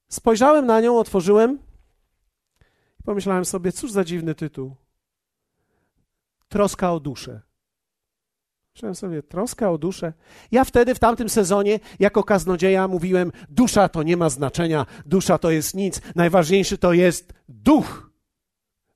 Spojrzałem 0.10 0.66
na 0.66 0.82
nią, 0.82 1.00
otworzyłem 1.00 1.60
i 3.00 3.04
pomyślałem 3.04 3.46
sobie, 3.46 3.72
cóż 3.72 3.92
za 3.92 4.04
dziwny 4.04 4.36
tytuł. 4.36 4.76
Troska 6.50 6.94
o 6.94 7.00
duszę. 7.00 7.42
Myślałem 8.76 8.96
sobie, 8.96 9.24
troska 9.24 9.72
o 9.72 9.78
duszę. 9.78 10.14
Ja 10.52 10.64
wtedy, 10.64 10.96
w 10.96 11.00
tamtym 11.00 11.30
sezonie, 11.30 11.80
jako 12.00 12.24
kaznodzieja 12.24 12.88
mówiłem, 12.88 13.32
dusza 13.50 13.90
to 13.90 14.04
nie 14.04 14.18
ma 14.18 14.30
znaczenia, 14.30 14.86
dusza 15.06 15.38
to 15.38 15.52
jest 15.52 15.76
nic, 15.76 16.02
najważniejszy 16.16 16.78
to 16.78 16.94
jest 16.94 17.34
duch. 17.50 18.12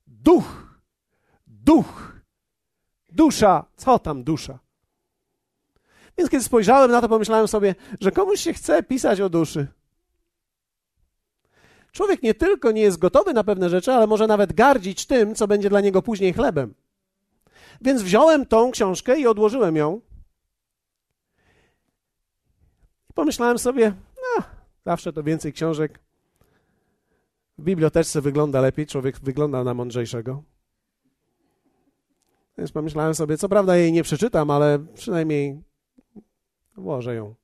Duch. 0.08 0.80
Duch. 1.48 2.22
Dusza. 3.12 3.66
Co 3.78 4.00
tam 4.00 4.24
dusza? 4.24 4.63
Więc 6.18 6.30
kiedy 6.30 6.44
spojrzałem 6.44 6.92
na 6.92 7.02
to, 7.02 7.10
pomyślałem 7.10 7.48
sobie, 7.48 7.76
że 8.00 8.12
komuś 8.12 8.40
się 8.40 8.54
chce 8.54 8.84
pisać 8.84 9.22
o 9.22 9.30
duszy. 9.30 9.68
Człowiek 11.92 12.24
nie 12.24 12.34
tylko 12.34 12.72
nie 12.72 12.82
jest 12.82 13.00
gotowy 13.00 13.34
na 13.34 13.44
pewne 13.44 13.70
rzeczy, 13.70 13.92
ale 13.92 14.08
może 14.08 14.28
nawet 14.28 14.54
gardzić 14.54 15.06
tym, 15.06 15.36
co 15.36 15.48
będzie 15.48 15.70
dla 15.70 15.82
niego 15.82 16.02
później 16.02 16.34
chlebem. 16.34 16.74
Więc 17.82 18.02
wziąłem 18.02 18.46
tą 18.46 18.72
książkę 18.72 19.20
i 19.20 19.28
odłożyłem 19.28 19.76
ją. 19.76 20.02
I 23.10 23.14
pomyślałem 23.14 23.60
sobie, 23.60 23.94
no, 24.16 24.44
zawsze 24.86 25.14
to 25.14 25.24
więcej 25.24 25.54
książek. 25.54 26.00
W 27.58 27.64
bibliotece 27.64 28.22
wygląda 28.22 28.62
lepiej, 28.62 28.88
człowiek 28.88 29.20
wygląda 29.20 29.64
na 29.64 29.74
mądrzejszego. 29.74 30.44
Więc 32.58 32.72
pomyślałem 32.72 33.16
sobie, 33.16 33.38
co 33.38 33.50
prawda 33.50 33.78
jej 33.78 33.92
nie 33.92 34.04
przeczytam, 34.04 34.52
ale 34.52 34.80
przynajmniej 34.96 35.64
włożę 36.76 37.16
ją. 37.16 37.36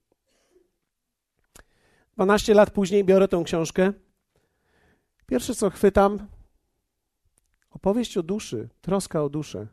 12 2.14 2.54
lat 2.54 2.72
później 2.72 3.04
biorę 3.04 3.28
tą 3.28 3.44
książkę. 3.44 3.94
Pierwsze 5.26 5.56
co 5.56 5.70
chwytam, 5.70 6.28
opowieść 7.70 8.18
o 8.18 8.24
duszy, 8.24 8.70
troska 8.82 9.24
o 9.24 9.30
duszę. 9.30 9.68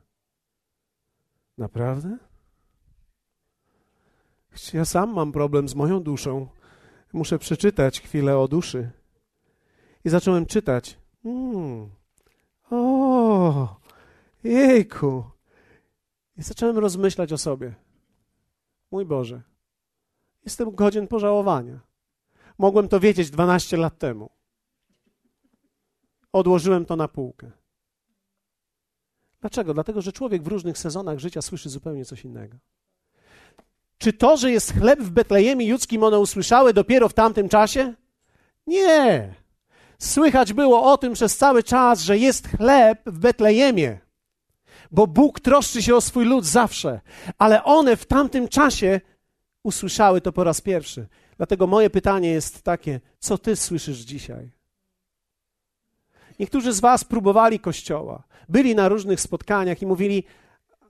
Naprawdę? 1.59 2.19
Ja 4.73 4.85
sam 4.85 5.13
mam 5.15 5.33
problem 5.33 5.69
z 5.69 5.75
moją 5.75 6.03
duszą. 6.03 6.49
Muszę 7.13 7.39
przeczytać 7.39 8.01
chwilę 8.01 8.39
o 8.39 8.49
duszy. 8.49 8.91
I 10.05 10.09
zacząłem 10.09 10.47
czytać. 10.47 10.99
Mm. 11.25 11.91
O, 12.71 13.77
jejku. 14.45 15.25
I 16.39 16.43
zacząłem 16.43 16.79
rozmyślać 16.79 17.33
o 17.33 17.39
sobie. 17.39 17.75
Mój 18.97 19.05
Boże, 19.05 19.43
jestem 20.45 20.71
godzien 20.71 21.09
pożałowania. 21.09 21.81
Mogłem 22.59 22.89
to 22.89 23.01
wiedzieć 23.01 23.31
12 23.31 23.77
lat 23.77 23.99
temu. 23.99 24.31
Odłożyłem 26.33 26.85
to 26.85 26.97
na 26.97 27.09
półkę. 27.09 27.51
Dlaczego? 29.41 29.75
Dlatego, 29.75 30.03
że 30.03 30.13
człowiek 30.13 30.43
w 30.43 30.47
różnych 30.47 30.79
sezonach 30.79 31.19
życia 31.19 31.43
słyszy 31.43 31.69
zupełnie 31.69 32.05
coś 32.05 32.25
innego. 32.25 32.57
Czy 33.99 34.13
to, 34.13 34.37
że 34.37 34.51
jest 34.51 34.73
chleb 34.73 35.01
w 35.01 35.11
Betlejemie 35.11 35.67
judzkim, 35.67 36.03
one 36.03 36.19
usłyszały 36.19 36.73
dopiero 36.73 37.09
w 37.09 37.15
tamtym 37.15 37.49
czasie? 37.49 37.95
Nie. 38.67 39.35
Słychać 39.99 40.53
było 40.53 40.93
o 40.93 40.99
tym 40.99 41.13
przez 41.13 41.37
cały 41.37 41.63
czas, 41.63 42.01
że 42.01 42.19
jest 42.19 42.49
chleb 42.49 43.03
w 43.07 43.19
Betlejemie, 43.19 44.06
bo 44.91 45.07
Bóg 45.07 45.41
troszczy 45.41 45.83
się 45.83 45.95
o 45.95 46.01
swój 46.01 46.25
lud 46.25 46.45
zawsze, 46.45 47.01
ale 47.39 47.65
one 47.65 47.97
w 47.97 48.07
tamtym 48.07 48.49
czasie 48.49 49.01
usłyszały 49.63 50.21
to 50.21 50.33
po 50.33 50.45
raz 50.45 50.61
pierwszy. 50.61 51.07
Dlatego 51.37 51.67
moje 51.67 51.91
pytanie 51.91 52.29
jest 52.29 52.63
takie: 52.63 53.01
co 53.19 53.39
ty 53.39 53.57
słyszysz 53.57 53.99
dzisiaj? 53.99 54.51
Niektórzy 56.39 56.73
z 56.73 56.81
Was 56.81 57.05
próbowali 57.05 57.61
kościoła, 57.61 58.23
byli 58.49 58.75
na 58.75 58.89
różnych 58.89 59.21
spotkaniach 59.21 59.83
i 59.83 59.87
mówili: 59.87 60.25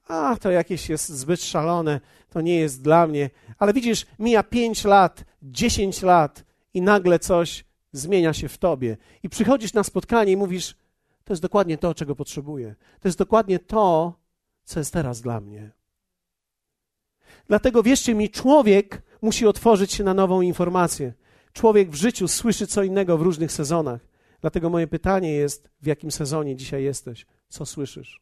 A, 0.09 0.37
to 0.41 0.51
jakieś 0.51 0.89
jest 0.89 1.09
zbyt 1.09 1.43
szalone, 1.43 2.01
to 2.31 2.41
nie 2.41 2.57
jest 2.57 2.83
dla 2.83 3.07
mnie. 3.07 3.31
Ale 3.59 3.73
widzisz, 3.73 4.07
mija 4.19 4.43
pięć 4.43 4.85
lat, 4.85 5.25
dziesięć 5.43 6.03
lat 6.03 6.45
i 6.75 6.83
nagle 6.83 7.19
coś 7.19 7.65
zmienia 7.93 8.33
się 8.33 8.49
w 8.49 8.59
tobie. 8.59 8.97
I 9.23 9.29
przychodzisz 9.29 9.73
na 9.73 9.85
spotkanie 9.85 10.33
i 10.33 10.37
mówisz: 10.37 10.75
To 11.27 11.33
jest 11.33 11.43
dokładnie 11.43 11.79
to, 11.79 11.95
czego 11.95 12.17
potrzebuję. 12.17 12.75
To 13.01 13.09
jest 13.09 13.19
dokładnie 13.19 13.59
to, 13.59 14.15
co 14.65 14.81
jest 14.81 14.93
teraz 14.93 15.21
dla 15.21 15.41
mnie. 15.41 15.71
Dlatego 17.49 17.83
wierzcie 17.83 18.15
mi, 18.15 18.31
człowiek 18.31 19.03
musi 19.23 19.47
otworzyć 19.47 19.93
się 19.93 20.05
na 20.05 20.15
nową 20.15 20.41
informację. 20.41 21.12
Człowiek 21.53 21.91
w 21.91 21.95
życiu 21.95 22.29
słyszy 22.29 22.67
co 22.67 22.83
innego 22.83 23.19
w 23.19 23.23
różnych 23.23 23.53
sezonach. 23.53 24.01
Dlatego 24.41 24.71
moje 24.71 24.87
pytanie 24.87 25.33
jest: 25.33 25.69
w 25.81 25.87
jakim 25.87 26.11
sezonie 26.11 26.57
dzisiaj 26.57 26.85
jesteś? 26.85 27.27
Co 27.49 27.67
słyszysz? 27.67 28.21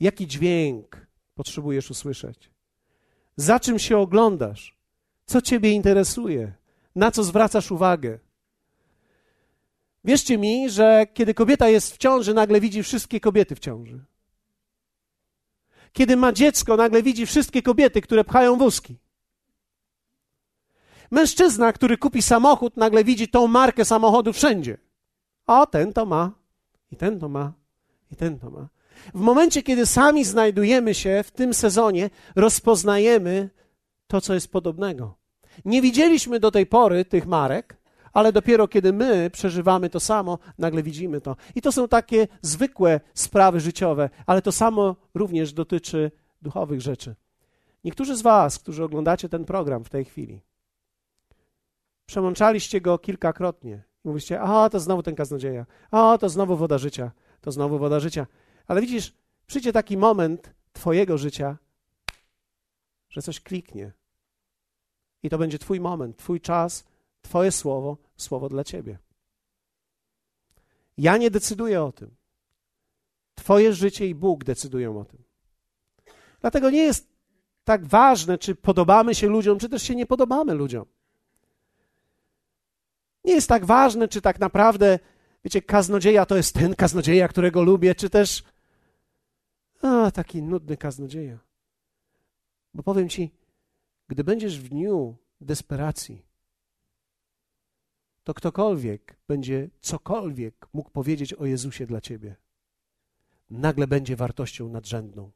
Jaki 0.00 0.26
dźwięk 0.26 1.06
potrzebujesz 1.34 1.90
usłyszeć? 1.90 2.50
Za 3.36 3.60
czym 3.60 3.78
się 3.78 3.98
oglądasz? 3.98 4.76
Co 5.26 5.42
Ciebie 5.42 5.70
interesuje? 5.70 6.52
Na 6.94 7.10
co 7.10 7.24
zwracasz 7.24 7.70
uwagę? 7.70 8.18
Wierzcie 10.04 10.38
mi, 10.38 10.70
że 10.70 11.06
kiedy 11.14 11.34
kobieta 11.34 11.68
jest 11.68 11.94
w 11.94 11.98
ciąży, 11.98 12.34
nagle 12.34 12.60
widzi 12.60 12.82
wszystkie 12.82 13.20
kobiety 13.20 13.54
w 13.54 13.58
ciąży. 13.58 14.04
Kiedy 15.92 16.16
ma 16.16 16.32
dziecko, 16.32 16.76
nagle 16.76 17.02
widzi 17.02 17.26
wszystkie 17.26 17.62
kobiety, 17.62 18.00
które 18.00 18.24
pchają 18.24 18.56
wózki. 18.56 18.96
Mężczyzna, 21.10 21.72
który 21.72 21.98
kupi 21.98 22.22
samochód, 22.22 22.76
nagle 22.76 23.04
widzi 23.04 23.28
tą 23.28 23.46
markę 23.46 23.84
samochodu 23.84 24.32
wszędzie. 24.32 24.78
O, 25.46 25.66
ten 25.66 25.92
to 25.92 26.06
ma, 26.06 26.32
i 26.92 26.96
ten 26.96 27.20
to 27.20 27.28
ma, 27.28 27.52
i 28.12 28.16
ten 28.16 28.38
to 28.38 28.50
ma. 28.50 28.68
W 29.14 29.20
momencie, 29.20 29.62
kiedy 29.62 29.86
sami 29.86 30.24
znajdujemy 30.24 30.94
się 30.94 31.22
w 31.26 31.30
tym 31.30 31.54
sezonie, 31.54 32.10
rozpoznajemy 32.36 33.50
to, 34.06 34.20
co 34.20 34.34
jest 34.34 34.52
podobnego. 34.52 35.16
Nie 35.64 35.82
widzieliśmy 35.82 36.40
do 36.40 36.50
tej 36.50 36.66
pory 36.66 37.04
tych 37.04 37.26
marek, 37.26 37.76
ale 38.12 38.32
dopiero 38.32 38.68
kiedy 38.68 38.92
my 38.92 39.30
przeżywamy 39.30 39.90
to 39.90 40.00
samo, 40.00 40.38
nagle 40.58 40.82
widzimy 40.82 41.20
to. 41.20 41.36
I 41.54 41.62
to 41.62 41.72
są 41.72 41.88
takie 41.88 42.28
zwykłe 42.42 43.00
sprawy 43.14 43.60
życiowe, 43.60 44.10
ale 44.26 44.42
to 44.42 44.52
samo 44.52 44.96
również 45.14 45.52
dotyczy 45.52 46.10
duchowych 46.42 46.80
rzeczy. 46.80 47.14
Niektórzy 47.84 48.16
z 48.16 48.22
Was, 48.22 48.58
którzy 48.58 48.84
oglądacie 48.84 49.28
ten 49.28 49.44
program 49.44 49.84
w 49.84 49.90
tej 49.90 50.04
chwili, 50.04 50.40
Przemączaliście 52.10 52.80
go 52.80 52.98
kilkakrotnie. 52.98 53.82
Mówicie, 54.04 54.40
a 54.40 54.68
to 54.68 54.80
znowu 54.80 55.02
ten 55.02 55.14
kaznodzieja, 55.14 55.66
a 55.90 56.18
to 56.18 56.28
znowu 56.28 56.56
woda 56.56 56.78
życia, 56.78 57.10
to 57.40 57.52
znowu 57.52 57.78
woda 57.78 58.00
życia. 58.00 58.26
Ale 58.66 58.80
widzisz, 58.80 59.12
przyjdzie 59.46 59.72
taki 59.72 59.96
moment 59.96 60.54
Twojego 60.72 61.18
życia, 61.18 61.56
że 63.10 63.22
coś 63.22 63.40
kliknie. 63.40 63.92
I 65.22 65.30
to 65.30 65.38
będzie 65.38 65.58
Twój 65.58 65.80
moment, 65.80 66.16
Twój 66.16 66.40
czas, 66.40 66.84
Twoje 67.22 67.52
słowo, 67.52 67.96
słowo 68.16 68.48
dla 68.48 68.64
Ciebie. 68.64 68.98
Ja 70.98 71.16
nie 71.16 71.30
decyduję 71.30 71.82
o 71.82 71.92
tym. 71.92 72.16
Twoje 73.34 73.72
życie 73.72 74.06
i 74.06 74.14
Bóg 74.14 74.44
decydują 74.44 75.00
o 75.00 75.04
tym. 75.04 75.22
Dlatego 76.40 76.70
nie 76.70 76.82
jest 76.82 77.08
tak 77.64 77.86
ważne, 77.86 78.38
czy 78.38 78.54
podobamy 78.54 79.14
się 79.14 79.26
ludziom, 79.26 79.58
czy 79.58 79.68
też 79.68 79.82
się 79.82 79.94
nie 79.94 80.06
podobamy 80.06 80.54
ludziom. 80.54 80.84
Nie 83.24 83.34
jest 83.34 83.48
tak 83.48 83.64
ważne, 83.64 84.08
czy 84.08 84.20
tak 84.20 84.40
naprawdę, 84.40 84.98
wiecie, 85.44 85.62
kaznodzieja 85.62 86.26
to 86.26 86.36
jest 86.36 86.54
ten 86.54 86.74
kaznodzieja, 86.74 87.28
którego 87.28 87.62
lubię, 87.62 87.94
czy 87.94 88.10
też 88.10 88.42
a, 89.82 90.10
taki 90.10 90.42
nudny 90.42 90.76
kaznodzieja. 90.76 91.38
Bo 92.74 92.82
powiem 92.82 93.08
ci, 93.08 93.30
gdy 94.08 94.24
będziesz 94.24 94.60
w 94.60 94.68
dniu 94.68 95.16
desperacji, 95.40 96.22
to 98.30 98.34
ktokolwiek 98.34 99.16
będzie 99.28 99.68
cokolwiek 99.80 100.66
mógł 100.72 100.90
powiedzieć 100.90 101.34
o 101.34 101.46
Jezusie 101.46 101.86
dla 101.86 102.00
ciebie, 102.00 102.36
nagle 103.50 103.86
będzie 103.86 104.16
wartością 104.16 104.68
nadrzędną. 104.68 105.30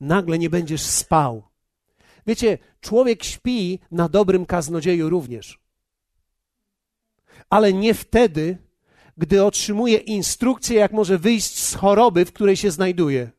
Nagle 0.00 0.38
nie 0.38 0.50
będziesz 0.50 0.82
spał. 0.82 1.42
Wiecie, 2.26 2.58
człowiek 2.80 3.24
śpi 3.24 3.78
na 3.90 4.08
dobrym 4.08 4.46
kaznodzieju 4.46 5.08
również 5.08 5.60
ale 7.50 7.72
nie 7.72 7.94
wtedy, 7.94 8.58
gdy 9.16 9.44
otrzymuje 9.44 9.96
instrukcję, 9.96 10.76
jak 10.78 10.92
może 10.92 11.18
wyjść 11.18 11.58
z 11.58 11.74
choroby, 11.74 12.24
w 12.24 12.32
której 12.32 12.56
się 12.56 12.70
znajduje. 12.70 13.30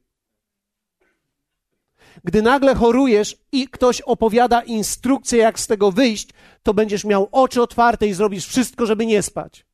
Gdy 2.24 2.42
nagle 2.42 2.76
chorujesz 2.76 3.38
i 3.52 3.68
ktoś 3.68 4.02
opowiada 4.02 4.62
instrukcję, 4.62 5.40
jak 5.40 5.60
z 5.60 5.68
tego 5.68 5.92
wyjść, 5.92 6.30
to 6.64 6.74
będziesz 6.74 7.06
miał 7.06 7.30
oczy 7.32 7.62
otwarte 7.62 8.08
i 8.08 8.14
zrobisz 8.14 8.48
wszystko, 8.48 8.86
żeby 8.86 9.06
nie 9.06 9.22
spać. 9.22 9.66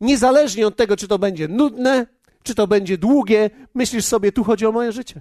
Niezależnie 0.00 0.66
od 0.66 0.76
tego, 0.76 0.96
czy 0.96 1.08
to 1.08 1.18
będzie 1.18 1.48
nudne, 1.48 2.06
czy 2.42 2.54
to 2.54 2.66
będzie 2.66 2.98
długie, 2.98 3.50
myślisz 3.74 4.04
sobie, 4.04 4.32
tu 4.32 4.44
chodzi 4.44 4.66
o 4.66 4.72
moje 4.72 4.92
życie. 4.92 5.20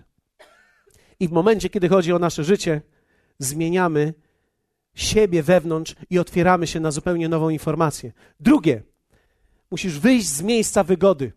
I 1.19 1.27
w 1.27 1.31
momencie, 1.31 1.69
kiedy 1.69 1.89
chodzi 1.89 2.13
o 2.13 2.19
nasze 2.19 2.43
życie, 2.43 2.81
zmieniamy 3.39 4.13
siebie 4.95 5.43
wewnątrz 5.43 5.95
i 6.09 6.19
otwieramy 6.19 6.67
się 6.67 6.79
na 6.79 6.91
zupełnie 6.91 7.29
nową 7.29 7.49
informację. 7.49 8.11
Drugie, 8.39 8.83
musisz 9.71 9.99
wyjść 9.99 10.27
z 10.27 10.41
miejsca 10.41 10.83
wygody. 10.83 11.31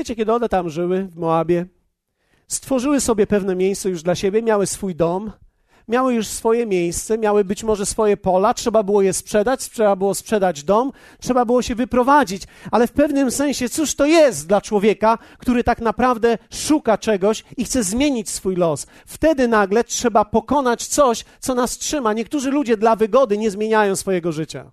Wiecie, 0.00 0.16
kiedy 0.16 0.32
one 0.32 0.48
tam 0.48 0.70
żyły 0.70 1.08
w 1.12 1.16
Moabie, 1.16 1.66
stworzyły 2.48 3.00
sobie 3.00 3.26
pewne 3.26 3.56
miejsce 3.56 3.90
już 3.90 4.02
dla 4.02 4.14
siebie, 4.14 4.42
miały 4.42 4.66
swój 4.66 4.94
dom, 4.94 5.32
miały 5.88 6.14
już 6.14 6.26
swoje 6.26 6.66
miejsce, 6.66 7.18
miały 7.18 7.44
być 7.44 7.64
może 7.64 7.86
swoje 7.86 8.16
pola, 8.16 8.54
trzeba 8.54 8.82
było 8.82 9.02
je 9.02 9.12
sprzedać, 9.12 9.70
trzeba 9.70 9.96
było 9.96 10.14
sprzedać 10.14 10.64
dom, 10.64 10.92
trzeba 11.20 11.44
było 11.44 11.62
się 11.62 11.74
wyprowadzić. 11.74 12.42
Ale 12.70 12.86
w 12.86 12.92
pewnym 12.92 13.30
sensie, 13.30 13.68
cóż 13.68 13.94
to 13.94 14.06
jest 14.06 14.48
dla 14.48 14.60
człowieka, 14.60 15.18
który 15.38 15.64
tak 15.64 15.80
naprawdę 15.80 16.38
szuka 16.50 16.98
czegoś 16.98 17.44
i 17.56 17.64
chce 17.64 17.82
zmienić 17.82 18.30
swój 18.30 18.56
los? 18.56 18.86
Wtedy 19.06 19.48
nagle 19.48 19.84
trzeba 19.84 20.24
pokonać 20.24 20.86
coś, 20.86 21.24
co 21.40 21.54
nas 21.54 21.78
trzyma. 21.78 22.12
Niektórzy 22.12 22.50
ludzie 22.50 22.76
dla 22.76 22.96
wygody 22.96 23.38
nie 23.38 23.50
zmieniają 23.50 23.96
swojego 23.96 24.32
życia. 24.32 24.72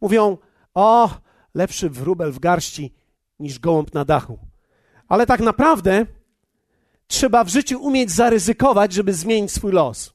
Mówią, 0.00 0.38
o, 0.74 1.10
lepszy 1.54 1.90
wróbel 1.90 2.32
w 2.32 2.38
garści 2.38 2.94
niż 3.38 3.58
gołąb 3.58 3.94
na 3.94 4.04
dachu. 4.04 4.38
Ale 5.08 5.26
tak 5.26 5.40
naprawdę 5.40 6.06
trzeba 7.06 7.44
w 7.44 7.48
życiu 7.48 7.82
umieć 7.82 8.10
zaryzykować, 8.10 8.92
żeby 8.92 9.12
zmienić 9.12 9.52
swój 9.52 9.72
los. 9.72 10.14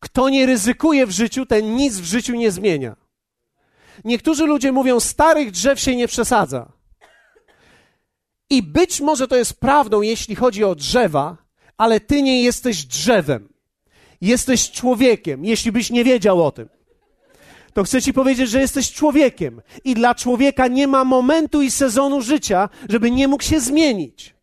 Kto 0.00 0.28
nie 0.28 0.46
ryzykuje 0.46 1.06
w 1.06 1.10
życiu, 1.10 1.46
ten 1.46 1.76
nic 1.76 1.96
w 1.96 2.04
życiu 2.04 2.34
nie 2.34 2.50
zmienia. 2.50 2.96
Niektórzy 4.04 4.46
ludzie 4.46 4.72
mówią, 4.72 5.00
starych 5.00 5.50
drzew 5.50 5.80
się 5.80 5.96
nie 5.96 6.08
przesadza. 6.08 6.72
I 8.50 8.62
być 8.62 9.00
może 9.00 9.28
to 9.28 9.36
jest 9.36 9.60
prawdą, 9.60 10.02
jeśli 10.02 10.34
chodzi 10.34 10.64
o 10.64 10.74
drzewa, 10.74 11.36
ale 11.76 12.00
ty 12.00 12.22
nie 12.22 12.42
jesteś 12.42 12.84
drzewem. 12.84 13.48
Jesteś 14.20 14.70
człowiekiem, 14.70 15.44
jeśli 15.44 15.72
byś 15.72 15.90
nie 15.90 16.04
wiedział 16.04 16.46
o 16.46 16.50
tym. 16.50 16.68
To 17.76 17.84
chcę 17.84 18.02
ci 18.02 18.12
powiedzieć, 18.12 18.50
że 18.50 18.60
jesteś 18.60 18.92
człowiekiem 18.92 19.62
i 19.84 19.94
dla 19.94 20.14
człowieka 20.14 20.68
nie 20.68 20.86
ma 20.86 21.04
momentu 21.04 21.62
i 21.62 21.70
sezonu 21.70 22.22
życia, 22.22 22.68
żeby 22.88 23.10
nie 23.10 23.28
mógł 23.28 23.42
się 23.42 23.60
zmienić. 23.60 24.34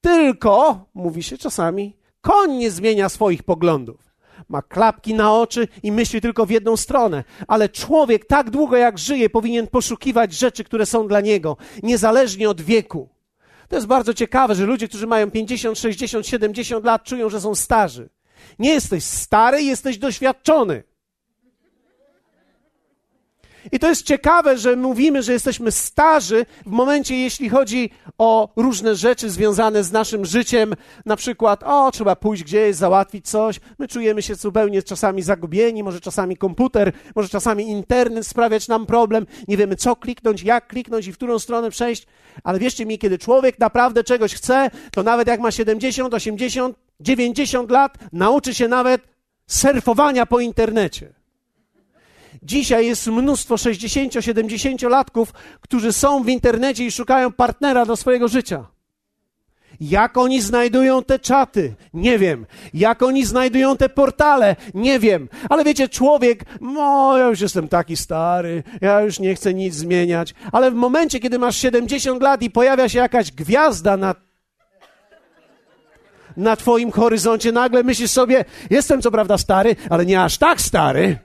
Tylko, 0.00 0.84
mówi 0.94 1.22
się 1.22 1.38
czasami, 1.38 1.96
koń 2.20 2.52
nie 2.52 2.70
zmienia 2.70 3.08
swoich 3.08 3.42
poglądów 3.42 4.14
ma 4.48 4.62
klapki 4.62 5.14
na 5.14 5.34
oczy 5.34 5.68
i 5.82 5.92
myśli 5.92 6.20
tylko 6.20 6.46
w 6.46 6.50
jedną 6.50 6.76
stronę. 6.76 7.24
Ale 7.48 7.68
człowiek 7.68 8.24
tak 8.26 8.50
długo 8.50 8.76
jak 8.76 8.98
żyje 8.98 9.30
powinien 9.30 9.66
poszukiwać 9.66 10.32
rzeczy, 10.32 10.64
które 10.64 10.86
są 10.86 11.08
dla 11.08 11.20
niego, 11.20 11.56
niezależnie 11.82 12.50
od 12.50 12.60
wieku. 12.60 13.08
To 13.68 13.76
jest 13.76 13.88
bardzo 13.88 14.14
ciekawe, 14.14 14.54
że 14.54 14.66
ludzie, 14.66 14.88
którzy 14.88 15.06
mają 15.06 15.30
50, 15.30 15.78
60, 15.78 16.26
70 16.26 16.84
lat, 16.84 17.04
czują, 17.04 17.30
że 17.30 17.40
są 17.40 17.54
starzy. 17.54 18.08
Nie 18.58 18.70
jesteś 18.70 19.04
stary, 19.04 19.62
jesteś 19.62 19.98
doświadczony. 19.98 20.82
I 23.72 23.78
to 23.78 23.88
jest 23.88 24.02
ciekawe, 24.02 24.58
że 24.58 24.76
mówimy, 24.76 25.22
że 25.22 25.32
jesteśmy 25.32 25.72
starzy 25.72 26.46
w 26.66 26.70
momencie, 26.70 27.16
jeśli 27.16 27.48
chodzi 27.48 27.90
o 28.18 28.48
różne 28.56 28.96
rzeczy 28.96 29.30
związane 29.30 29.84
z 29.84 29.92
naszym 29.92 30.24
życiem. 30.24 30.74
Na 31.06 31.16
przykład, 31.16 31.62
o, 31.64 31.90
trzeba 31.90 32.16
pójść 32.16 32.44
gdzieś, 32.44 32.76
załatwić 32.76 33.28
coś. 33.28 33.60
My 33.78 33.88
czujemy 33.88 34.22
się 34.22 34.34
zupełnie 34.34 34.82
czasami 34.82 35.22
zagubieni, 35.22 35.82
może 35.82 36.00
czasami 36.00 36.36
komputer, 36.36 36.92
może 37.14 37.28
czasami 37.28 37.70
internet 37.70 38.26
sprawiać 38.26 38.68
nam 38.68 38.86
problem. 38.86 39.26
Nie 39.48 39.56
wiemy, 39.56 39.76
co 39.76 39.96
kliknąć, 39.96 40.42
jak 40.42 40.66
kliknąć 40.66 41.06
i 41.06 41.12
w 41.12 41.16
którą 41.16 41.38
stronę 41.38 41.70
przejść. 41.70 42.06
Ale 42.44 42.58
wierzcie 42.58 42.86
mi, 42.86 42.98
kiedy 42.98 43.18
człowiek 43.18 43.58
naprawdę 43.58 44.04
czegoś 44.04 44.34
chce, 44.34 44.70
to 44.92 45.02
nawet 45.02 45.28
jak 45.28 45.40
ma 45.40 45.50
70, 45.50 46.14
80, 46.14 46.76
90 47.00 47.70
lat, 47.70 47.98
nauczy 48.12 48.54
się 48.54 48.68
nawet 48.68 49.02
surfowania 49.46 50.26
po 50.26 50.40
internecie. 50.40 51.17
Dzisiaj 52.42 52.86
jest 52.86 53.06
mnóstwo 53.06 53.54
60-70-latków, 53.54 55.26
którzy 55.60 55.92
są 55.92 56.22
w 56.22 56.28
internecie 56.28 56.86
i 56.86 56.90
szukają 56.90 57.32
partnera 57.32 57.86
do 57.86 57.96
swojego 57.96 58.28
życia. 58.28 58.66
Jak 59.80 60.16
oni 60.16 60.42
znajdują 60.42 61.04
te 61.04 61.18
czaty? 61.18 61.74
Nie 61.94 62.18
wiem. 62.18 62.46
Jak 62.74 63.02
oni 63.02 63.24
znajdują 63.24 63.76
te 63.76 63.88
portale? 63.88 64.56
Nie 64.74 64.98
wiem. 64.98 65.28
Ale 65.50 65.64
wiecie, 65.64 65.88
człowiek, 65.88 66.44
no 66.60 67.18
ja 67.18 67.26
już 67.26 67.40
jestem 67.40 67.68
taki 67.68 67.96
stary, 67.96 68.62
ja 68.80 69.00
już 69.00 69.20
nie 69.20 69.34
chcę 69.34 69.54
nic 69.54 69.74
zmieniać. 69.74 70.34
Ale 70.52 70.70
w 70.70 70.74
momencie, 70.74 71.20
kiedy 71.20 71.38
masz 71.38 71.56
70 71.56 72.22
lat 72.22 72.42
i 72.42 72.50
pojawia 72.50 72.88
się 72.88 72.98
jakaś 72.98 73.32
gwiazda 73.32 73.96
na 73.96 74.14
na 76.36 76.56
twoim 76.56 76.90
horyzoncie, 76.90 77.52
nagle 77.52 77.82
myślisz 77.82 78.10
sobie, 78.10 78.44
jestem 78.70 79.02
co 79.02 79.10
prawda 79.10 79.38
stary, 79.38 79.76
ale 79.90 80.06
nie 80.06 80.22
aż 80.22 80.38
tak 80.38 80.60
stary 80.60 81.18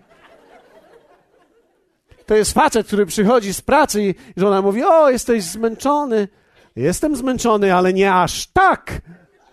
to 2.33 2.37
jest 2.37 2.53
facet, 2.53 2.87
który 2.87 3.05
przychodzi 3.05 3.53
z 3.53 3.61
pracy 3.61 4.03
i 4.03 4.15
żona 4.37 4.61
mówi: 4.61 4.83
O, 4.83 5.09
jesteś 5.09 5.43
zmęczony. 5.43 6.27
Jestem 6.75 7.15
zmęczony, 7.15 7.73
ale 7.73 7.93
nie 7.93 8.13
aż 8.13 8.47
tak 8.47 9.01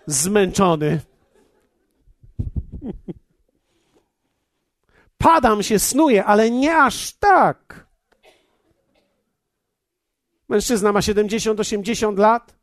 zmęczony. 0.05 0.99
Padam 5.17 5.63
się, 5.63 5.79
snuję, 5.79 6.25
ale 6.25 6.51
nie 6.51 6.77
aż 6.77 7.13
tak. 7.13 7.87
Mężczyzna 10.49 10.91
ma 10.91 10.99
70-80 10.99 12.17
lat 12.17 12.55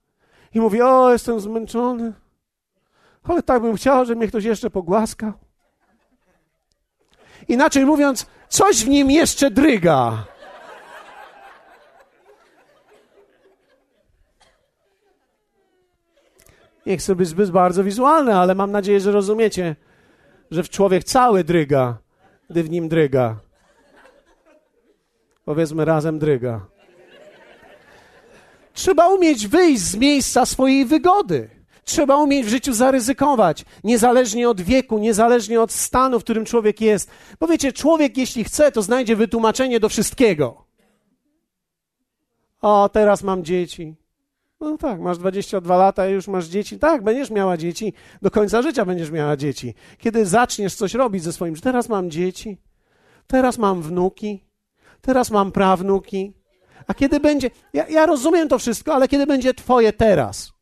i 0.55 0.61
mówi: 0.61 0.83
O, 0.83 1.13
jestem 1.13 1.41
zmęczony, 1.41 2.13
ale 3.23 3.43
tak 3.43 3.63
bym 3.63 3.77
chciał, 3.77 4.05
żeby 4.05 4.19
mnie 4.19 4.29
ktoś 4.29 4.45
jeszcze 4.45 4.71
pogłaskał. 4.71 5.33
Inaczej 7.49 7.85
mówiąc, 7.85 8.27
coś 8.49 8.85
w 8.85 8.89
nim 8.89 9.11
jeszcze 9.11 9.51
dryga. 9.51 10.25
Nie 16.87 16.97
chcę 16.97 17.15
być 17.15 17.29
zbyt 17.29 17.51
bardzo 17.51 17.85
wizualny, 17.85 18.35
ale 18.35 18.55
mam 18.55 18.73
nadzieję, 18.73 19.01
że 19.01 19.13
rozumiecie, 19.13 19.77
że 20.51 20.63
w 20.63 20.71
człowiek 20.71 21.05
cały 21.05 21.45
dryga, 21.45 21.99
gdy 22.51 22.63
w 22.63 22.71
nim 22.71 22.89
dryga. 22.89 23.37
Powiedzmy 25.45 25.85
razem 25.85 26.19
dryga. 26.19 26.67
Trzeba 28.73 29.09
umieć 29.09 29.49
wyjść 29.49 29.83
z 29.83 29.97
miejsca 29.97 30.47
swojej 30.47 30.85
wygody. 30.85 31.58
Trzeba 31.89 32.17
umieć 32.17 32.47
w 32.47 32.49
życiu 32.49 32.73
zaryzykować, 32.73 33.65
niezależnie 33.85 34.49
od 34.49 34.61
wieku, 34.61 34.99
niezależnie 34.99 35.61
od 35.61 35.73
stanu, 35.73 36.21
w 36.21 36.25
którym 36.25 36.45
człowiek 36.45 36.81
jest. 36.81 37.11
Bo 37.41 37.47
wiecie, 37.47 37.73
człowiek, 37.73 38.17
jeśli 38.17 38.45
chce, 38.45 38.73
to 38.73 38.83
znajdzie 38.83 39.17
wytłumaczenie 39.17 39.81
do 39.81 39.89
wszystkiego. 39.89 40.65
O, 42.61 42.89
teraz 42.93 43.23
mam 43.23 43.45
dzieci. 43.45 43.95
No 44.61 44.79
tak, 44.79 45.01
masz 45.01 45.19
22 45.19 45.77
lata 45.77 46.09
i 46.09 46.13
już 46.13 46.29
masz 46.29 46.47
dzieci. 46.47 46.79
Tak, 46.79 47.05
będziesz 47.05 47.31
miała 47.31 47.57
dzieci. 47.57 47.93
Do 48.23 48.31
końca 48.31 48.63
życia 48.63 48.85
będziesz 48.85 49.11
miała 49.11 49.37
dzieci. 49.37 49.75
Kiedy 49.99 50.27
zaczniesz 50.27 50.75
coś 50.75 50.95
robić 50.95 51.23
ze 51.23 51.33
swoim, 51.33 51.57
teraz 51.57 51.89
mam 51.89 52.11
dzieci, 52.11 52.59
teraz 53.27 53.59
mam 53.59 53.83
wnuki, 53.83 54.45
teraz 55.01 55.31
mam 55.31 55.53
prawnuki. 55.53 56.33
A 56.87 56.95
kiedy 56.95 57.21
będzie, 57.21 57.51
ja, 57.73 57.89
ja 57.89 58.07
rozumiem 58.07 58.49
to 58.49 58.59
wszystko, 58.59 58.95
ale 58.95 59.09
kiedy 59.09 59.27
będzie 59.27 59.55
twoje 59.55 59.93
teraz? 59.93 60.58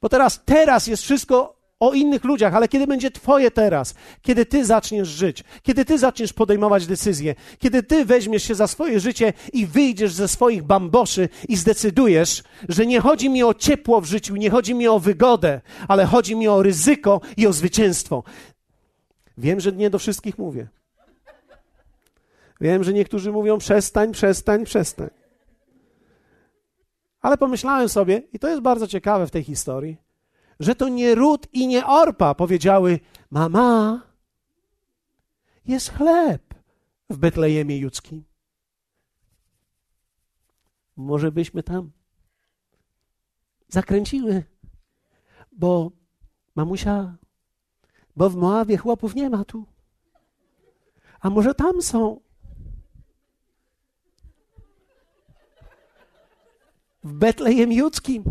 Bo 0.00 0.08
teraz, 0.08 0.40
teraz 0.44 0.86
jest 0.86 1.02
wszystko 1.02 1.64
o 1.80 1.92
innych 1.92 2.24
ludziach, 2.24 2.54
ale 2.54 2.68
kiedy 2.68 2.86
będzie 2.86 3.10
Twoje 3.10 3.50
teraz, 3.50 3.94
kiedy 4.22 4.46
Ty 4.46 4.64
zaczniesz 4.64 5.08
żyć, 5.08 5.44
kiedy 5.62 5.84
Ty 5.84 5.98
zaczniesz 5.98 6.32
podejmować 6.32 6.86
decyzje, 6.86 7.34
kiedy 7.58 7.82
Ty 7.82 8.04
weźmiesz 8.04 8.42
się 8.42 8.54
za 8.54 8.66
swoje 8.66 9.00
życie 9.00 9.32
i 9.52 9.66
wyjdziesz 9.66 10.12
ze 10.12 10.28
swoich 10.28 10.62
bamboszy 10.62 11.28
i 11.48 11.56
zdecydujesz, 11.56 12.42
że 12.68 12.86
nie 12.86 13.00
chodzi 13.00 13.30
mi 13.30 13.42
o 13.42 13.54
ciepło 13.54 14.00
w 14.00 14.04
życiu, 14.04 14.36
nie 14.36 14.50
chodzi 14.50 14.74
mi 14.74 14.88
o 14.88 14.98
wygodę, 14.98 15.60
ale 15.88 16.04
chodzi 16.04 16.36
mi 16.36 16.48
o 16.48 16.62
ryzyko 16.62 17.20
i 17.36 17.46
o 17.46 17.52
zwycięstwo. 17.52 18.22
Wiem, 19.38 19.60
że 19.60 19.72
nie 19.72 19.90
do 19.90 19.98
wszystkich 19.98 20.38
mówię. 20.38 20.68
Wiem, 22.60 22.84
że 22.84 22.92
niektórzy 22.92 23.32
mówią 23.32 23.58
przestań, 23.58 24.12
przestań, 24.12 24.64
przestań. 24.64 25.23
Ale 27.24 27.38
pomyślałem 27.38 27.88
sobie, 27.88 28.22
i 28.32 28.38
to 28.38 28.48
jest 28.48 28.62
bardzo 28.62 28.86
ciekawe 28.86 29.26
w 29.26 29.30
tej 29.30 29.44
historii, 29.44 29.96
że 30.60 30.74
to 30.74 30.88
nie 30.88 31.14
Rut 31.14 31.46
i 31.52 31.66
nie 31.66 31.86
Orpa 31.86 32.34
powiedziały: 32.34 33.00
Mama, 33.30 34.02
jest 35.66 35.92
chleb 35.92 36.54
w 37.10 37.16
Betlejemie 37.16 37.78
Judzkim. 37.78 38.24
Może 40.96 41.32
byśmy 41.32 41.62
tam 41.62 41.90
zakręciły, 43.68 44.44
bo 45.52 45.90
mamusia, 46.54 47.16
bo 48.16 48.30
w 48.30 48.36
Moawie 48.36 48.76
chłopów 48.76 49.14
nie 49.14 49.30
ma 49.30 49.44
tu. 49.44 49.66
A 51.20 51.30
może 51.30 51.54
tam 51.54 51.82
są? 51.82 52.20
W 57.04 57.12
Betlejem 57.12 57.72
Judzkim. 57.72 58.24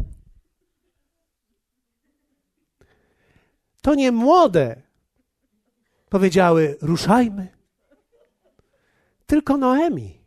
To 3.82 3.96
nie 3.96 4.12
młode 4.12 4.82
powiedziały: 6.10 6.78
ruszajmy. 6.82 7.48
Tylko 9.26 9.58
Noemi, 9.58 10.22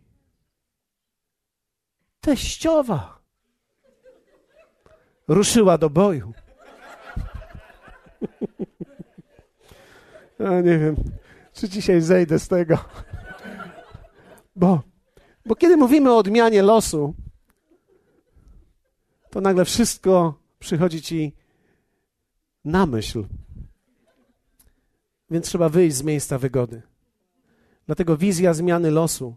teściowa, 2.20 3.18
ruszyła 5.28 5.78
do 5.78 5.90
boju. 5.90 6.32
Ja 10.38 10.60
nie 10.60 10.78
wiem, 10.78 10.96
czy 11.52 11.68
dzisiaj 11.68 12.00
zejdę 12.00 12.38
z 12.38 12.48
tego. 12.48 12.78
Bo, 14.56 14.82
bo 15.46 15.54
kiedy 15.54 15.76
mówimy 15.76 16.12
o 16.12 16.16
odmianie 16.16 16.62
losu, 16.62 17.14
to 19.36 19.40
nagle 19.40 19.64
wszystko 19.64 20.34
przychodzi 20.58 21.02
ci 21.02 21.32
na 22.64 22.86
myśl. 22.86 23.24
Więc 25.30 25.46
trzeba 25.46 25.68
wyjść 25.68 25.96
z 25.96 26.02
miejsca 26.02 26.38
wygody. 26.38 26.82
Dlatego 27.86 28.16
wizja 28.16 28.54
zmiany 28.54 28.90
losu 28.90 29.36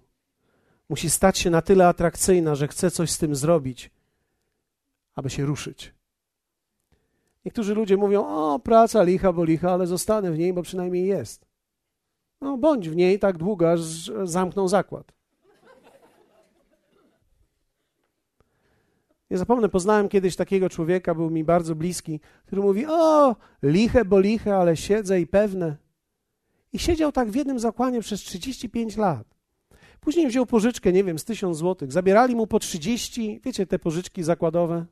musi 0.89 1.09
stać 1.09 1.37
się 1.37 1.49
na 1.49 1.61
tyle 1.61 1.87
atrakcyjna, 1.87 2.55
że 2.55 2.67
chcę 2.67 2.91
coś 2.91 3.11
z 3.11 3.17
tym 3.17 3.35
zrobić, 3.35 3.91
aby 5.15 5.29
się 5.29 5.45
ruszyć. 5.45 5.93
Niektórzy 7.45 7.73
ludzie 7.73 7.97
mówią: 7.97 8.25
O, 8.27 8.59
praca 8.59 9.03
licha, 9.03 9.33
bo 9.33 9.43
licha, 9.43 9.71
ale 9.71 9.87
zostanę 9.87 10.31
w 10.31 10.37
niej, 10.37 10.53
bo 10.53 10.61
przynajmniej 10.61 11.07
jest. 11.07 11.45
No, 12.41 12.57
bądź 12.57 12.89
w 12.89 12.95
niej 12.95 13.19
tak 13.19 13.37
długo, 13.37 13.71
aż 13.71 13.81
zamkną 14.23 14.67
zakład. 14.67 15.18
Nie 19.29 19.37
zapomnę, 19.37 19.69
poznałem 19.69 20.09
kiedyś 20.09 20.35
takiego 20.35 20.69
człowieka, 20.69 21.15
był 21.15 21.29
mi 21.29 21.43
bardzo 21.43 21.75
bliski, 21.75 22.19
który 22.45 22.61
mówi: 22.61 22.85
O, 22.87 23.35
liche, 23.63 24.05
bo 24.05 24.19
liche, 24.19 24.55
ale 24.55 24.77
siedzę 24.77 25.21
i 25.21 25.27
pewne. 25.27 25.77
I 26.73 26.79
siedział 26.79 27.11
tak 27.11 27.31
w 27.31 27.35
jednym 27.35 27.59
zakładzie 27.59 28.01
przez 28.01 28.21
35 28.21 28.97
lat. 28.97 29.27
Później 29.99 30.27
wziął 30.27 30.45
pożyczkę, 30.45 30.93
nie 30.93 31.03
wiem, 31.03 31.19
z 31.19 31.25
1000 31.25 31.57
złotych. 31.57 31.91
Zabierali 31.91 32.35
mu 32.35 32.47
po 32.47 32.59
30, 32.59 33.41
wiecie, 33.43 33.67
te 33.67 33.79
pożyczki 33.79 34.23
zakładowe. 34.23 34.85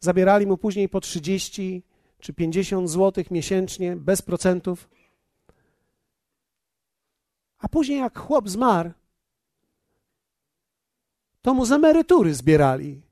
Zabierali 0.00 0.46
mu 0.46 0.56
później 0.56 0.88
po 0.88 1.00
30 1.00 1.82
czy 2.18 2.32
50 2.32 2.90
złotych 2.90 3.30
miesięcznie, 3.30 3.96
bez 3.96 4.22
procentów. 4.22 4.88
A 7.58 7.68
później, 7.68 7.98
jak 7.98 8.18
chłop 8.18 8.48
zmarł, 8.48 8.90
to 11.42 11.54
mu 11.54 11.64
z 11.64 11.72
emerytury 11.72 12.34
zbierali. 12.34 13.05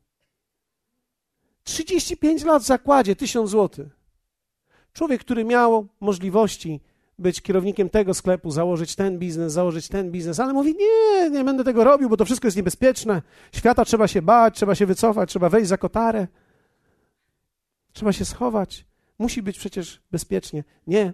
35 1.65 2.45
lat 2.45 2.63
w 2.63 2.67
zakładzie, 2.67 3.17
1000 3.17 3.51
złotych. 3.51 3.87
Człowiek, 4.93 5.21
który 5.21 5.45
miał 5.45 5.87
możliwości 6.01 6.81
być 7.19 7.43
kierownikiem 7.43 7.91
tego 7.91 8.15
sklepu, 8.15 8.51
założyć 8.51 8.97
ten 8.97 9.19
biznes, 9.19 9.53
założyć 9.53 9.89
ten 9.89 10.11
biznes, 10.11 10.41
ale 10.41 10.53
mówi: 10.53 10.75
Nie, 10.77 11.31
nie 11.31 11.45
będę 11.45 11.65
tego 11.65 11.85
robił, 11.85 12.09
bo 12.09 12.17
to 12.17 12.25
wszystko 12.25 12.47
jest 12.47 12.57
niebezpieczne. 12.57 13.23
Świata 13.53 13.85
trzeba 13.85 14.09
się 14.09 14.23
bać, 14.23 14.57
trzeba 14.57 14.75
się 14.75 14.87
wycofać, 14.87 15.29
trzeba 15.29 15.49
wejść 15.49 15.69
za 15.69 15.79
kotarę, 15.79 16.27
trzeba 17.93 18.13
się 18.13 18.25
schować. 18.25 18.87
Musi 19.19 19.43
być 19.43 19.59
przecież 19.59 20.01
bezpiecznie. 20.11 20.65
Nie. 20.87 21.13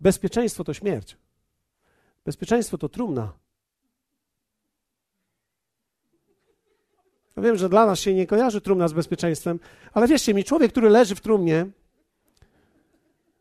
Bezpieczeństwo 0.00 0.64
to 0.64 0.74
śmierć. 0.74 1.16
Bezpieczeństwo 2.24 2.78
to 2.78 2.88
trumna. 2.88 3.32
Ja 7.36 7.42
wiem, 7.42 7.56
że 7.56 7.68
dla 7.68 7.86
nas 7.86 8.00
się 8.00 8.14
nie 8.14 8.26
kojarzy 8.26 8.60
trumna 8.60 8.88
z 8.88 8.92
bezpieczeństwem, 8.92 9.60
ale 9.92 10.08
wierzcie 10.08 10.34
mi, 10.34 10.44
człowiek, 10.44 10.70
który 10.70 10.90
leży 10.90 11.14
w 11.14 11.20
trumnie, 11.20 11.66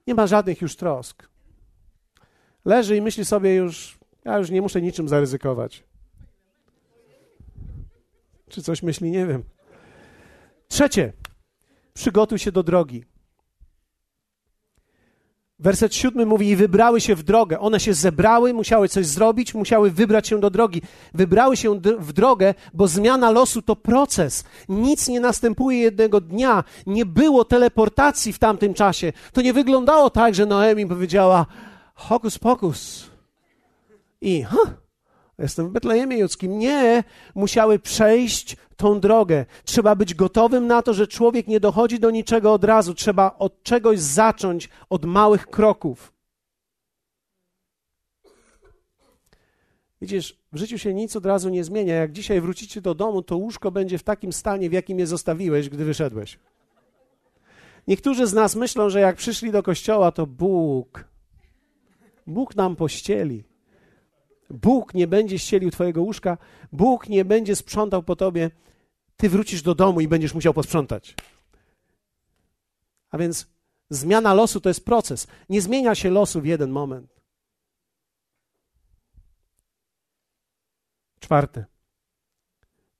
nie 0.07 0.15
ma 0.15 0.27
żadnych 0.27 0.61
już 0.61 0.75
trosk. 0.75 1.29
Leży 2.65 2.97
i 2.97 3.01
myśli 3.01 3.25
sobie 3.25 3.55
już, 3.55 3.99
ja 4.25 4.37
już 4.37 4.49
nie 4.49 4.61
muszę 4.61 4.81
niczym 4.81 5.09
zaryzykować. 5.09 5.83
Czy 8.49 8.63
coś 8.63 8.83
myśli? 8.83 9.11
Nie 9.11 9.27
wiem. 9.27 9.43
Trzecie, 10.67 11.13
przygotuj 11.93 12.39
się 12.39 12.51
do 12.51 12.63
drogi. 12.63 13.03
Werset 15.63 15.95
siódmy 15.95 16.25
mówi: 16.25 16.49
I 16.49 16.55
wybrały 16.55 17.01
się 17.01 17.15
w 17.15 17.23
drogę. 17.23 17.59
One 17.59 17.79
się 17.79 17.93
zebrały, 17.93 18.53
musiały 18.53 18.89
coś 18.89 19.05
zrobić, 19.05 19.53
musiały 19.53 19.91
wybrać 19.91 20.27
się 20.27 20.39
do 20.39 20.49
drogi. 20.49 20.81
Wybrały 21.13 21.57
się 21.57 21.79
w 21.99 22.13
drogę, 22.13 22.53
bo 22.73 22.87
zmiana 22.87 23.31
losu 23.31 23.61
to 23.61 23.75
proces. 23.75 24.43
Nic 24.69 25.07
nie 25.07 25.19
następuje 25.19 25.79
jednego 25.79 26.21
dnia. 26.21 26.63
Nie 26.87 27.05
było 27.05 27.45
teleportacji 27.45 28.33
w 28.33 28.39
tamtym 28.39 28.73
czasie. 28.73 29.13
To 29.33 29.41
nie 29.41 29.53
wyglądało 29.53 30.09
tak, 30.09 30.35
że 30.35 30.45
Noemi 30.45 30.87
powiedziała: 30.87 31.45
Hokus 31.95 32.39
pokus. 32.39 33.09
I, 34.21 34.43
huh, 34.43 34.82
jestem 35.39 35.67
w 35.67 35.71
Betlejemie 35.71 36.17
Judzkim. 36.17 36.59
Nie, 36.59 37.03
musiały 37.35 37.79
przejść 37.79 38.57
tą 38.75 38.99
drogę. 38.99 39.45
Trzeba 39.63 39.95
być 39.95 40.13
gotowym 40.13 40.67
na 40.67 40.81
to, 40.81 40.93
że 40.93 41.07
człowiek 41.07 41.47
nie 41.47 41.59
dochodzi 41.59 41.99
do 41.99 42.11
niczego 42.11 42.53
od 42.53 42.63
razu. 42.63 42.93
Trzeba 42.93 43.35
od 43.39 43.63
czegoś 43.63 43.99
zacząć, 43.99 44.69
od 44.89 45.05
małych 45.05 45.47
kroków. 45.47 46.13
Widzisz, 50.01 50.37
w 50.53 50.57
życiu 50.57 50.77
się 50.77 50.93
nic 50.93 51.15
od 51.15 51.25
razu 51.25 51.49
nie 51.49 51.63
zmienia. 51.63 51.95
Jak 51.95 52.11
dzisiaj 52.11 52.41
wrócicie 52.41 52.81
do 52.81 52.95
domu, 52.95 53.21
to 53.21 53.37
łóżko 53.37 53.71
będzie 53.71 53.97
w 53.97 54.03
takim 54.03 54.33
stanie, 54.33 54.69
w 54.69 54.73
jakim 54.73 54.99
je 54.99 55.07
zostawiłeś, 55.07 55.69
gdy 55.69 55.85
wyszedłeś. 55.85 56.39
Niektórzy 57.87 58.27
z 58.27 58.33
nas 58.33 58.55
myślą, 58.55 58.89
że 58.89 58.99
jak 58.99 59.15
przyszli 59.15 59.51
do 59.51 59.63
kościoła, 59.63 60.11
to 60.11 60.27
Bóg, 60.27 61.05
Bóg 62.27 62.55
nam 62.55 62.75
pościeli. 62.75 63.43
Bóg 64.53 64.93
nie 64.93 65.07
będzie 65.07 65.39
ścielił 65.39 65.71
twojego 65.71 66.01
łóżka, 66.01 66.37
Bóg 66.71 67.09
nie 67.09 67.25
będzie 67.25 67.55
sprzątał 67.55 68.03
po 68.03 68.15
tobie. 68.15 68.51
Ty 69.17 69.29
wrócisz 69.29 69.61
do 69.61 69.75
domu 69.75 70.01
i 70.01 70.07
będziesz 70.07 70.33
musiał 70.33 70.53
posprzątać. 70.53 71.15
A 73.09 73.17
więc 73.17 73.47
zmiana 73.89 74.33
losu 74.33 74.61
to 74.61 74.69
jest 74.69 74.85
proces. 74.85 75.27
Nie 75.49 75.61
zmienia 75.61 75.95
się 75.95 76.09
losu 76.09 76.41
w 76.41 76.45
jeden 76.45 76.71
moment. 76.71 77.21
Czwarte. 81.19 81.65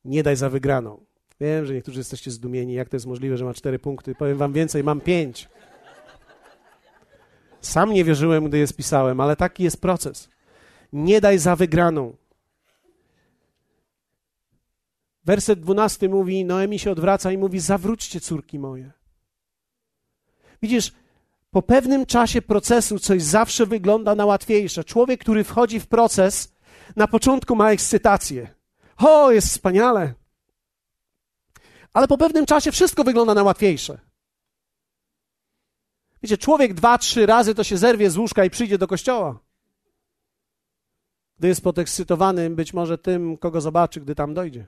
Nie 0.06 0.24
daj 0.24 0.36
za 0.36 0.50
wygraną. 0.50 1.06
Wiem, 1.40 1.66
że 1.66 1.74
niektórzy 1.74 2.00
jesteście 2.00 2.32
zdumieni, 2.32 2.74
jak 2.74 2.90
to 2.90 2.96
jest 2.96 3.06
możliwe, 3.06 3.38
że 3.38 3.46
ma 3.46 3.54
cztery 3.54 3.80
punkty. 3.80 4.16
Powiem 4.16 4.38
wam 4.38 4.54
więcej, 4.54 4.84
mam 4.84 5.02
pięć. 5.02 5.50
Sam 7.62 7.94
nie 7.94 8.04
wierzyłem, 8.04 8.46
gdy 8.46 8.58
je 8.58 8.68
spisałem, 8.68 9.20
ale 9.20 9.36
taki 9.36 9.64
jest 9.64 9.82
proces. 9.82 10.33
Nie 10.94 11.22
daj 11.22 11.40
za 11.40 11.56
wygraną. 11.56 12.16
Werset 15.26 15.60
dwunasty 15.60 16.10
mówi, 16.10 16.46
Noemi 16.46 16.80
się 16.80 16.92
odwraca 16.92 17.32
i 17.32 17.38
mówi, 17.38 17.60
zawróćcie 17.60 18.20
córki 18.22 18.60
moje. 18.60 18.92
Widzisz, 20.62 20.92
po 21.52 21.62
pewnym 21.62 22.06
czasie 22.06 22.42
procesu 22.42 23.00
coś 23.00 23.24
zawsze 23.24 23.66
wygląda 23.66 24.16
na 24.16 24.26
łatwiejsze. 24.26 24.84
Człowiek, 24.84 25.22
który 25.22 25.44
wchodzi 25.44 25.80
w 25.80 25.88
proces, 25.88 26.54
na 26.96 27.08
początku 27.08 27.56
ma 27.56 27.72
ekscytację. 27.72 28.56
O, 28.98 29.32
jest 29.32 29.48
wspaniale. 29.48 30.14
Ale 31.94 32.08
po 32.08 32.18
pewnym 32.18 32.46
czasie 32.46 32.72
wszystko 32.72 33.04
wygląda 33.04 33.34
na 33.34 33.44
łatwiejsze. 33.44 34.00
Wiecie, 36.24 36.38
człowiek 36.38 36.74
dwa, 36.74 36.98
trzy 36.98 37.26
razy 37.26 37.56
to 37.56 37.64
się 37.64 37.78
zerwie 37.78 38.10
z 38.10 38.18
łóżka 38.18 38.46
i 38.46 38.50
przyjdzie 38.50 38.78
do 38.78 38.88
kościoła. 38.88 39.40
Gdy 41.44 41.48
jest 41.48 41.62
podekscytowany 41.62 42.50
być 42.50 42.74
może 42.74 42.98
tym, 42.98 43.38
kogo 43.38 43.62
zobaczy, 43.62 44.02
gdy 44.02 44.16
tam 44.16 44.34
dojdzie. 44.34 44.68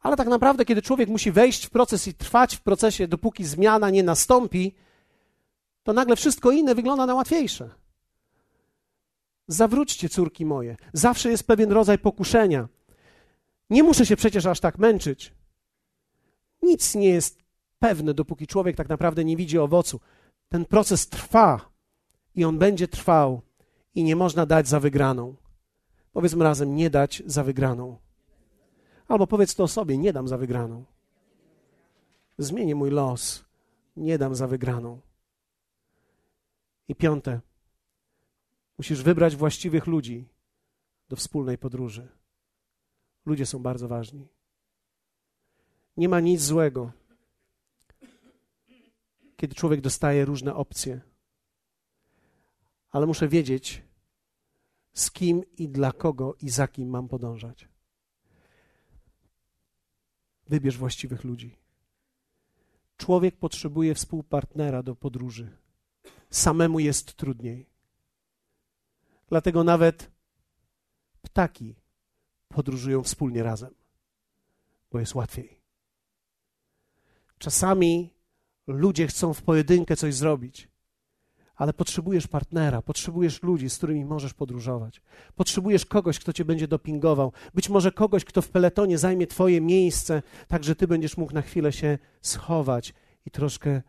Ale 0.00 0.16
tak 0.16 0.28
naprawdę, 0.28 0.64
kiedy 0.64 0.82
człowiek 0.82 1.08
musi 1.08 1.32
wejść 1.32 1.66
w 1.66 1.70
proces 1.70 2.08
i 2.08 2.14
trwać 2.14 2.56
w 2.56 2.60
procesie, 2.60 3.08
dopóki 3.08 3.44
zmiana 3.44 3.90
nie 3.90 4.02
nastąpi, 4.02 4.74
to 5.82 5.92
nagle 5.92 6.16
wszystko 6.16 6.50
inne 6.50 6.74
wygląda 6.74 7.06
na 7.06 7.14
łatwiejsze. 7.14 7.70
Zawróćcie, 9.48 10.08
córki 10.08 10.46
moje. 10.46 10.76
Zawsze 10.92 11.30
jest 11.30 11.46
pewien 11.46 11.72
rodzaj 11.72 11.98
pokuszenia. 11.98 12.68
Nie 13.70 13.82
muszę 13.82 14.06
się 14.06 14.16
przecież 14.16 14.46
aż 14.46 14.60
tak 14.60 14.78
męczyć. 14.78 15.34
Nic 16.62 16.94
nie 16.94 17.08
jest 17.08 17.38
pewne, 17.78 18.14
dopóki 18.14 18.46
człowiek 18.46 18.76
tak 18.76 18.88
naprawdę 18.88 19.24
nie 19.24 19.36
widzi 19.36 19.58
owocu. 19.58 20.00
Ten 20.48 20.64
proces 20.64 21.08
trwa 21.08 21.72
i 22.34 22.44
on 22.44 22.58
będzie 22.58 22.88
trwał 22.88 23.42
i 23.94 24.04
nie 24.04 24.16
można 24.16 24.46
dać 24.46 24.68
za 24.68 24.80
wygraną. 24.80 25.36
Powiedzmy 26.12 26.44
razem, 26.44 26.76
nie 26.76 26.90
dać 26.90 27.22
za 27.26 27.44
wygraną. 27.44 27.96
Albo 29.08 29.26
powiedz 29.26 29.54
to 29.54 29.68
sobie, 29.68 29.98
nie 29.98 30.12
dam 30.12 30.28
za 30.28 30.38
wygraną. 30.38 30.84
Zmienię 32.38 32.74
mój 32.74 32.90
los, 32.90 33.44
nie 33.96 34.18
dam 34.18 34.34
za 34.34 34.46
wygraną. 34.46 35.00
I 36.88 36.94
piąte, 36.94 37.40
musisz 38.78 39.02
wybrać 39.02 39.36
właściwych 39.36 39.86
ludzi 39.86 40.28
do 41.08 41.16
wspólnej 41.16 41.58
podróży. 41.58 42.08
Ludzie 43.26 43.46
są 43.46 43.58
bardzo 43.58 43.88
ważni. 43.88 44.28
Nie 45.96 46.08
ma 46.08 46.20
nic 46.20 46.42
złego, 46.42 46.92
kiedy 49.36 49.54
człowiek 49.54 49.80
dostaje 49.80 50.24
różne 50.24 50.54
opcje 50.54 51.00
ale 52.92 53.06
muszę 53.06 53.28
wiedzieć, 53.28 53.82
z 54.92 55.10
kim 55.10 55.42
i 55.56 55.68
dla 55.68 55.92
kogo 55.92 56.34
i 56.40 56.50
za 56.50 56.68
kim 56.68 56.88
mam 56.88 57.08
podążać. 57.08 57.68
Wybierz 60.48 60.78
właściwych 60.78 61.24
ludzi. 61.24 61.58
Człowiek 62.96 63.36
potrzebuje 63.36 63.94
współpartnera 63.94 64.82
do 64.82 64.96
podróży. 64.96 65.56
samemu 66.30 66.78
jest 66.78 67.14
trudniej. 67.14 67.66
Dlatego 69.28 69.64
nawet 69.64 70.10
ptaki 71.22 71.76
podróżują 72.48 73.02
wspólnie 73.02 73.42
razem, 73.42 73.74
bo 74.90 75.00
jest 75.00 75.14
łatwiej. 75.14 75.60
Czasami 77.38 78.14
ludzie 78.66 79.06
chcą 79.06 79.34
w 79.34 79.42
pojedynkę 79.42 79.96
coś 79.96 80.14
zrobić, 80.14 80.68
ale 81.56 81.72
potrzebujesz 81.72 82.26
partnera, 82.26 82.82
potrzebujesz 82.82 83.42
ludzi, 83.42 83.70
z 83.70 83.76
którymi 83.76 84.04
możesz 84.04 84.34
podróżować. 84.34 85.02
Potrzebujesz 85.34 85.86
kogoś, 85.86 86.18
kto 86.18 86.32
cię 86.32 86.44
będzie 86.44 86.68
dopingował. 86.68 87.32
Być 87.54 87.68
może 87.68 87.92
kogoś, 87.92 88.24
kto 88.24 88.42
w 88.42 88.48
peletonie 88.48 88.98
zajmie 88.98 89.26
twoje 89.26 89.60
miejsce, 89.60 90.22
tak 90.48 90.64
że 90.64 90.76
ty 90.76 90.88
będziesz 90.88 91.16
mógł 91.16 91.34
na 91.34 91.42
chwilę 91.42 91.72
się 91.72 91.98
schować 92.20 92.94
i 93.26 93.30
troszkę 93.30 93.82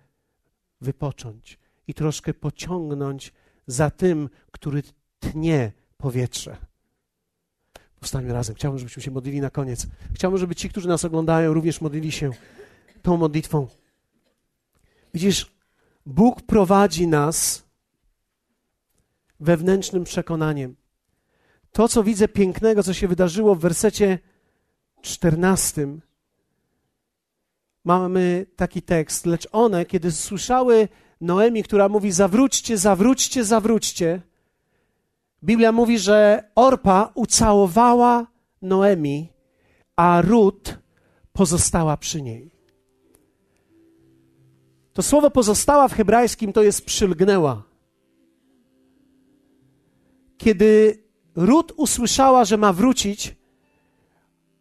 wypocząć, 0.82 1.60
i 1.88 1.94
troszkę 1.94 2.34
pociągnąć 2.34 3.34
za 3.68 3.90
tym, 3.90 4.30
który 4.52 4.84
tnie 5.20 5.72
powietrze. 5.98 6.58
Powstańmy 8.00 8.34
razem. 8.34 8.56
Chciałbym, 8.56 8.80
żebyśmy 8.80 9.04
się 9.04 9.12
modlili 9.12 9.42
na 9.42 9.50
koniec. 9.50 9.88
Chciałbym, 10.14 10.40
żeby 10.40 10.56
ci, 10.56 10.70
którzy 10.70 10.88
nas 10.88 11.06
oglądają, 11.06 11.54
również 11.54 11.82
modlili 11.82 12.12
się 12.12 12.32
tą 13.02 13.18
modlitwą. 13.18 13.68
Widzisz, 15.14 15.53
Bóg 16.06 16.42
prowadzi 16.42 17.08
nas 17.08 17.64
wewnętrznym 19.40 20.04
przekonaniem. 20.04 20.76
To, 21.72 21.88
co 21.88 22.04
widzę 22.04 22.28
pięknego, 22.28 22.84
co 22.84 22.94
się 22.94 23.08
wydarzyło 23.08 23.56
w 23.56 23.60
wersecie 23.60 24.20
czternastym, 25.02 26.02
mamy 27.84 28.46
taki 28.56 28.82
tekst. 28.82 29.26
Lecz 29.26 29.48
one, 29.52 29.86
kiedy 29.86 30.12
słyszały 30.12 30.88
Noemi, 31.22 31.64
która 31.64 31.90
mówi: 31.90 32.12
Zawróćcie, 32.12 32.78
zawróćcie, 32.78 33.44
zawróćcie, 33.44 34.22
Biblia 35.44 35.72
mówi, 35.72 36.00
że 36.00 36.44
Orpa 36.56 37.12
ucałowała 37.16 38.28
Noemi, 38.62 39.30
a 39.96 40.22
Rut 40.22 40.80
pozostała 41.34 41.98
przy 41.98 42.22
niej. 42.22 42.53
To 44.94 45.04
słowo 45.04 45.32
pozostała 45.32 45.88
w 45.88 45.94
hebrajskim 45.94 46.54
to 46.54 46.64
jest 46.64 46.86
przylgnęła. 46.86 47.64
Kiedy 50.38 51.04
Rut 51.36 51.74
usłyszała, 51.78 52.46
że 52.46 52.58
ma 52.58 52.74
wrócić, 52.74 53.36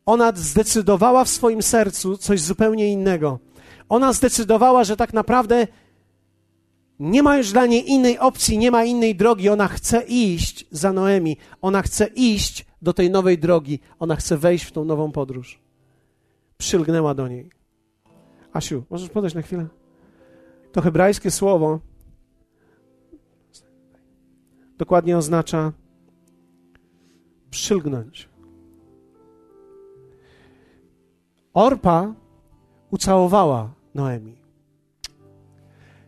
ona 0.06 0.32
zdecydowała 0.34 1.24
w 1.24 1.28
swoim 1.28 1.62
sercu 1.62 2.16
coś 2.16 2.40
zupełnie 2.40 2.92
innego. 2.92 3.38
Ona 3.88 4.12
zdecydowała, 4.12 4.84
że 4.84 4.96
tak 4.96 5.12
naprawdę 5.12 5.66
nie 6.98 7.22
ma 7.22 7.36
już 7.36 7.52
dla 7.52 7.66
niej 7.66 7.90
innej 7.90 8.18
opcji, 8.18 8.58
nie 8.58 8.70
ma 8.70 8.84
innej 8.84 9.16
drogi. 9.16 9.48
Ona 9.48 9.68
chce 9.68 10.02
iść 10.02 10.66
za 10.70 10.92
Noemi. 10.92 11.36
Ona 11.62 11.82
chce 11.82 12.06
iść 12.06 12.66
do 12.82 12.92
tej 12.92 13.10
nowej 13.10 13.38
drogi. 13.38 13.80
Ona 13.98 14.16
chce 14.16 14.36
wejść 14.36 14.64
w 14.64 14.72
tą 14.72 14.84
nową 14.84 15.12
podróż. 15.12 15.60
Przylgnęła 16.58 17.14
do 17.14 17.28
niej. 17.28 17.50
Asiu, 18.52 18.84
możesz 18.90 19.08
podać 19.08 19.34
na 19.34 19.42
chwilę? 19.42 19.81
To 20.72 20.80
hebrajskie 20.80 21.30
słowo 21.30 21.80
dokładnie 24.78 25.16
oznacza 25.16 25.72
przylgnąć. 27.50 28.28
Orpa 31.54 32.14
ucałowała 32.90 33.74
Noemi. 33.94 34.36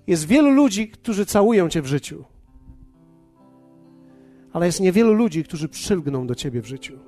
Jest 0.06 0.26
wielu 0.26 0.50
ludzi, 0.50 0.88
którzy 0.88 1.26
całują 1.26 1.68
cię 1.68 1.82
w 1.82 1.86
życiu, 1.86 2.24
ale 4.52 4.66
jest 4.66 4.80
niewielu 4.80 5.12
ludzi, 5.12 5.44
którzy 5.44 5.68
przylgną 5.68 6.26
do 6.26 6.34
ciebie 6.34 6.62
w 6.62 6.66
życiu. 6.66 6.98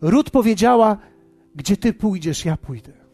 Rut 0.00 0.30
powiedziała: 0.30 0.96
Gdzie 1.54 1.76
ty 1.76 1.92
pójdziesz, 1.92 2.44
ja 2.44 2.56
pójdę. 2.56 3.07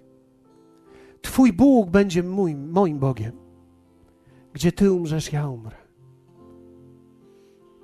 Twój 1.25 1.53
Bóg 1.53 1.91
będzie 1.91 2.23
mój, 2.23 2.55
moim 2.57 2.99
Bogiem. 2.99 3.33
Gdzie 4.53 4.73
ty 4.73 4.93
umrzesz, 4.93 5.33
ja 5.33 5.49
umrę. 5.49 5.77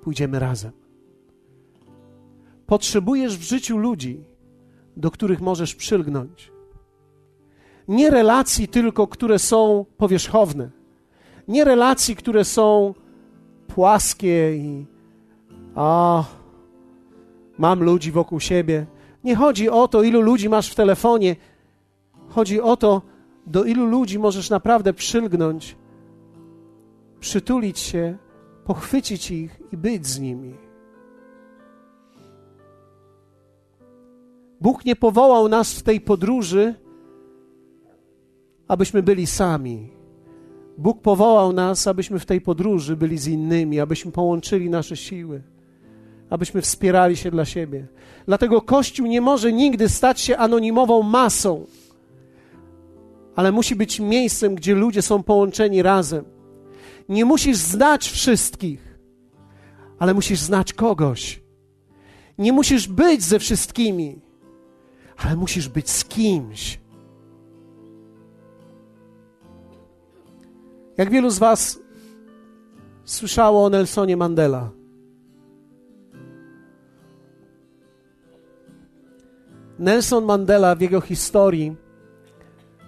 Pójdziemy 0.03 0.39
razem. 0.39 0.71
Potrzebujesz 2.67 3.37
w 3.37 3.41
życiu 3.41 3.77
ludzi, 3.77 4.23
do 4.97 5.11
których 5.11 5.41
możesz 5.41 5.75
przylgnąć. 5.75 6.51
Nie 7.87 8.09
relacji 8.09 8.67
tylko, 8.67 9.07
które 9.07 9.39
są 9.39 9.85
powierzchowne. 9.97 10.69
Nie 11.47 11.63
relacji, 11.63 12.15
które 12.15 12.45
są 12.45 12.93
płaskie 13.67 14.55
i 14.55 14.85
a 15.75 16.23
mam 17.57 17.83
ludzi 17.83 18.11
wokół 18.11 18.39
siebie. 18.39 18.85
Nie 19.23 19.35
chodzi 19.35 19.69
o 19.69 19.87
to, 19.87 20.03
ilu 20.03 20.21
ludzi 20.21 20.49
masz 20.49 20.71
w 20.71 20.75
telefonie. 20.75 21.35
Chodzi 22.29 22.61
o 22.61 22.77
to, 22.77 23.10
do 23.47 23.63
ilu 23.63 23.85
ludzi 23.85 24.19
możesz 24.19 24.49
naprawdę 24.49 24.93
przylgnąć, 24.93 25.77
przytulić 27.19 27.79
się, 27.79 28.17
pochwycić 28.65 29.31
ich 29.31 29.61
i 29.71 29.77
być 29.77 30.07
z 30.07 30.19
nimi. 30.19 30.53
Bóg 34.61 34.85
nie 34.85 34.95
powołał 34.95 35.49
nas 35.49 35.73
w 35.73 35.83
tej 35.83 36.01
podróży, 36.01 36.75
abyśmy 38.67 39.03
byli 39.03 39.27
sami. 39.27 39.89
Bóg 40.77 41.01
powołał 41.01 41.53
nas, 41.53 41.87
abyśmy 41.87 42.19
w 42.19 42.25
tej 42.25 42.41
podróży 42.41 42.95
byli 42.95 43.17
z 43.17 43.27
innymi, 43.27 43.79
abyśmy 43.79 44.11
połączyli 44.11 44.69
nasze 44.69 44.97
siły, 44.97 45.41
abyśmy 46.29 46.61
wspierali 46.61 47.17
się 47.17 47.31
dla 47.31 47.45
siebie. 47.45 47.87
Dlatego 48.25 48.61
Kościół 48.61 49.07
nie 49.07 49.21
może 49.21 49.53
nigdy 49.53 49.89
stać 49.89 50.21
się 50.21 50.37
anonimową 50.37 51.03
masą, 51.03 51.65
ale 53.41 53.51
musi 53.51 53.75
być 53.75 53.99
miejscem, 53.99 54.55
gdzie 54.55 54.75
ludzie 54.75 55.01
są 55.01 55.23
połączeni 55.23 55.81
razem. 55.81 56.25
Nie 57.09 57.25
musisz 57.25 57.57
znać 57.57 58.09
wszystkich, 58.09 58.99
ale 59.99 60.13
musisz 60.13 60.39
znać 60.39 60.73
kogoś. 60.73 61.43
Nie 62.37 62.53
musisz 62.53 62.87
być 62.87 63.23
ze 63.23 63.39
wszystkimi, 63.39 64.21
ale 65.17 65.35
musisz 65.35 65.69
być 65.69 65.89
z 65.89 66.05
kimś. 66.05 66.79
Jak 70.97 71.09
wielu 71.09 71.29
z 71.29 71.39
Was 71.39 71.79
słyszało 73.05 73.65
o 73.65 73.69
Nelsonie 73.69 74.17
Mandela? 74.17 74.71
Nelson 79.79 80.25
Mandela 80.25 80.75
w 80.75 80.81
jego 80.81 81.01
historii 81.01 81.75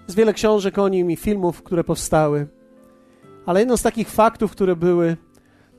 jest 0.07 0.17
wiele 0.17 0.33
książek 0.33 0.79
o 0.79 0.87
nim 0.89 1.11
i 1.11 1.15
filmów, 1.15 1.63
które 1.63 1.83
powstały. 1.83 2.47
Ale 3.45 3.59
jedno 3.59 3.77
z 3.77 3.81
takich 3.81 4.09
faktów, 4.09 4.51
które 4.51 4.75
były, 4.75 5.17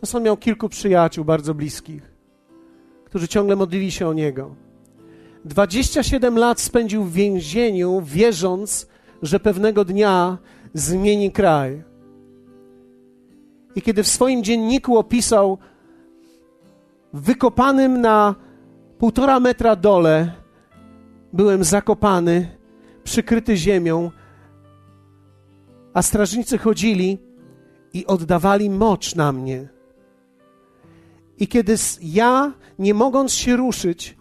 to 0.01 0.07
są 0.07 0.21
miał 0.21 0.37
kilku 0.37 0.69
przyjaciół 0.69 1.25
bardzo 1.25 1.55
bliskich, 1.55 2.13
którzy 3.05 3.29
ciągle 3.29 3.57
modlili 3.57 3.91
się 3.91 4.09
o 4.09 4.13
niego. 4.13 4.55
27 5.45 6.39
lat 6.39 6.61
spędził 6.61 7.05
w 7.05 7.13
więzieniu, 7.13 8.01
wierząc, 8.05 8.89
że 9.23 9.41
pewnego 9.41 9.85
dnia 9.85 10.39
zmieni 10.75 11.33
kraj. 11.33 11.83
I 13.75 13.83
kiedy 13.83 14.03
w 14.03 14.09
swoim 14.09 14.45
dzienniku 14.45 14.99
opisał 14.99 15.59
wykopanym 17.13 18.01
na 18.01 18.35
półtora 18.99 19.41
metra 19.41 19.77
dole, 19.77 20.33
byłem 21.33 21.65
zakopany, 21.65 22.57
przykryty 23.05 23.57
ziemią, 23.57 24.11
a 25.95 26.03
strażnicy 26.03 26.59
chodzili 26.59 27.19
i 27.93 28.07
oddawali 28.07 28.71
mocz 28.71 29.15
na 29.15 29.33
mnie. 29.33 29.69
I 31.39 31.49
kiedy 31.49 31.75
ja, 32.03 32.53
nie 32.79 32.95
mogąc 32.95 33.33
się 33.33 33.57
ruszyć, 33.57 34.17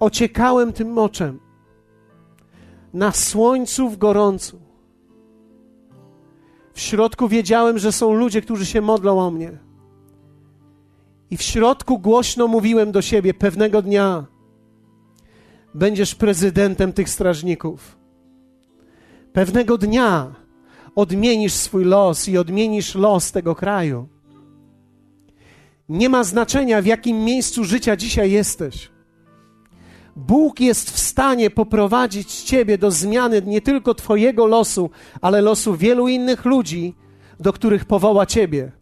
ociekałem 0.00 0.72
tym 0.72 0.92
moczem 0.92 1.40
na 2.92 3.12
słońcu 3.12 3.88
w 3.88 3.96
gorącu. 3.96 4.60
W 6.72 6.80
środku 6.80 7.28
wiedziałem, 7.28 7.78
że 7.78 7.92
są 7.92 8.14
ludzie, 8.14 8.42
którzy 8.42 8.66
się 8.66 8.80
modlą 8.80 9.20
o 9.20 9.30
mnie. 9.30 9.58
I 11.30 11.36
w 11.36 11.42
środku 11.42 11.98
głośno 11.98 12.48
mówiłem 12.48 12.92
do 12.92 13.02
siebie: 13.02 13.34
pewnego 13.34 13.82
dnia 13.82 14.26
będziesz 15.74 16.14
prezydentem 16.14 16.92
tych 16.92 17.10
strażników. 17.10 17.98
Pewnego 19.32 19.78
dnia 19.78 20.34
odmienisz 20.94 21.52
swój 21.52 21.84
los 21.84 22.28
i 22.28 22.38
odmienisz 22.38 22.94
los 22.94 23.32
tego 23.32 23.54
kraju. 23.54 24.08
Nie 25.88 26.08
ma 26.08 26.24
znaczenia, 26.24 26.82
w 26.82 26.86
jakim 26.86 27.24
miejscu 27.24 27.64
życia 27.64 27.96
dzisiaj 27.96 28.30
jesteś. 28.30 28.90
Bóg 30.16 30.60
jest 30.60 30.90
w 30.90 30.98
stanie 30.98 31.50
poprowadzić 31.50 32.42
Ciebie 32.42 32.78
do 32.78 32.90
zmiany 32.90 33.42
nie 33.42 33.60
tylko 33.60 33.94
Twojego 33.94 34.46
losu, 34.46 34.90
ale 35.20 35.40
losu 35.40 35.76
wielu 35.76 36.08
innych 36.08 36.44
ludzi, 36.44 36.94
do 37.40 37.52
których 37.52 37.84
powoła 37.84 38.26
Ciebie. 38.26 38.72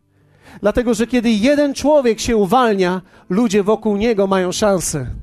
Dlatego, 0.60 0.94
że 0.94 1.06
kiedy 1.06 1.30
jeden 1.30 1.74
człowiek 1.74 2.20
się 2.20 2.36
uwalnia, 2.36 3.02
ludzie 3.28 3.62
wokół 3.62 3.96
niego 3.96 4.26
mają 4.26 4.52
szansę. 4.52 5.21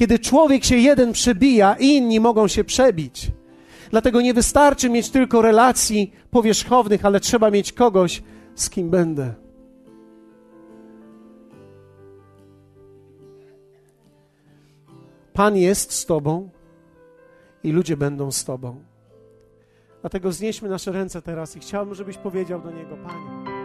Kiedy 0.00 0.18
człowiek 0.18 0.64
się 0.64 0.76
jeden 0.76 1.12
przebija, 1.12 1.76
inni 1.78 2.20
mogą 2.20 2.48
się 2.48 2.64
przebić. 2.64 3.30
Dlatego 3.90 4.20
nie 4.20 4.34
wystarczy 4.34 4.90
mieć 4.90 5.10
tylko 5.10 5.42
relacji 5.42 6.12
powierzchownych, 6.30 7.04
ale 7.04 7.20
trzeba 7.20 7.50
mieć 7.50 7.72
kogoś, 7.72 8.22
z 8.54 8.70
kim 8.70 8.90
będę. 8.90 9.34
Pan 15.32 15.56
jest 15.56 15.92
z 15.92 16.06
Tobą 16.06 16.50
i 17.64 17.72
ludzie 17.72 17.96
będą 17.96 18.30
z 18.30 18.44
Tobą. 18.44 18.84
Dlatego 20.00 20.32
znieśmy 20.32 20.68
nasze 20.68 20.92
ręce 20.92 21.22
teraz 21.22 21.56
i 21.56 21.60
chciałbym, 21.60 21.94
żebyś 21.94 22.16
powiedział 22.16 22.60
do 22.60 22.70
Niego, 22.70 22.96
Panie. 22.96 23.59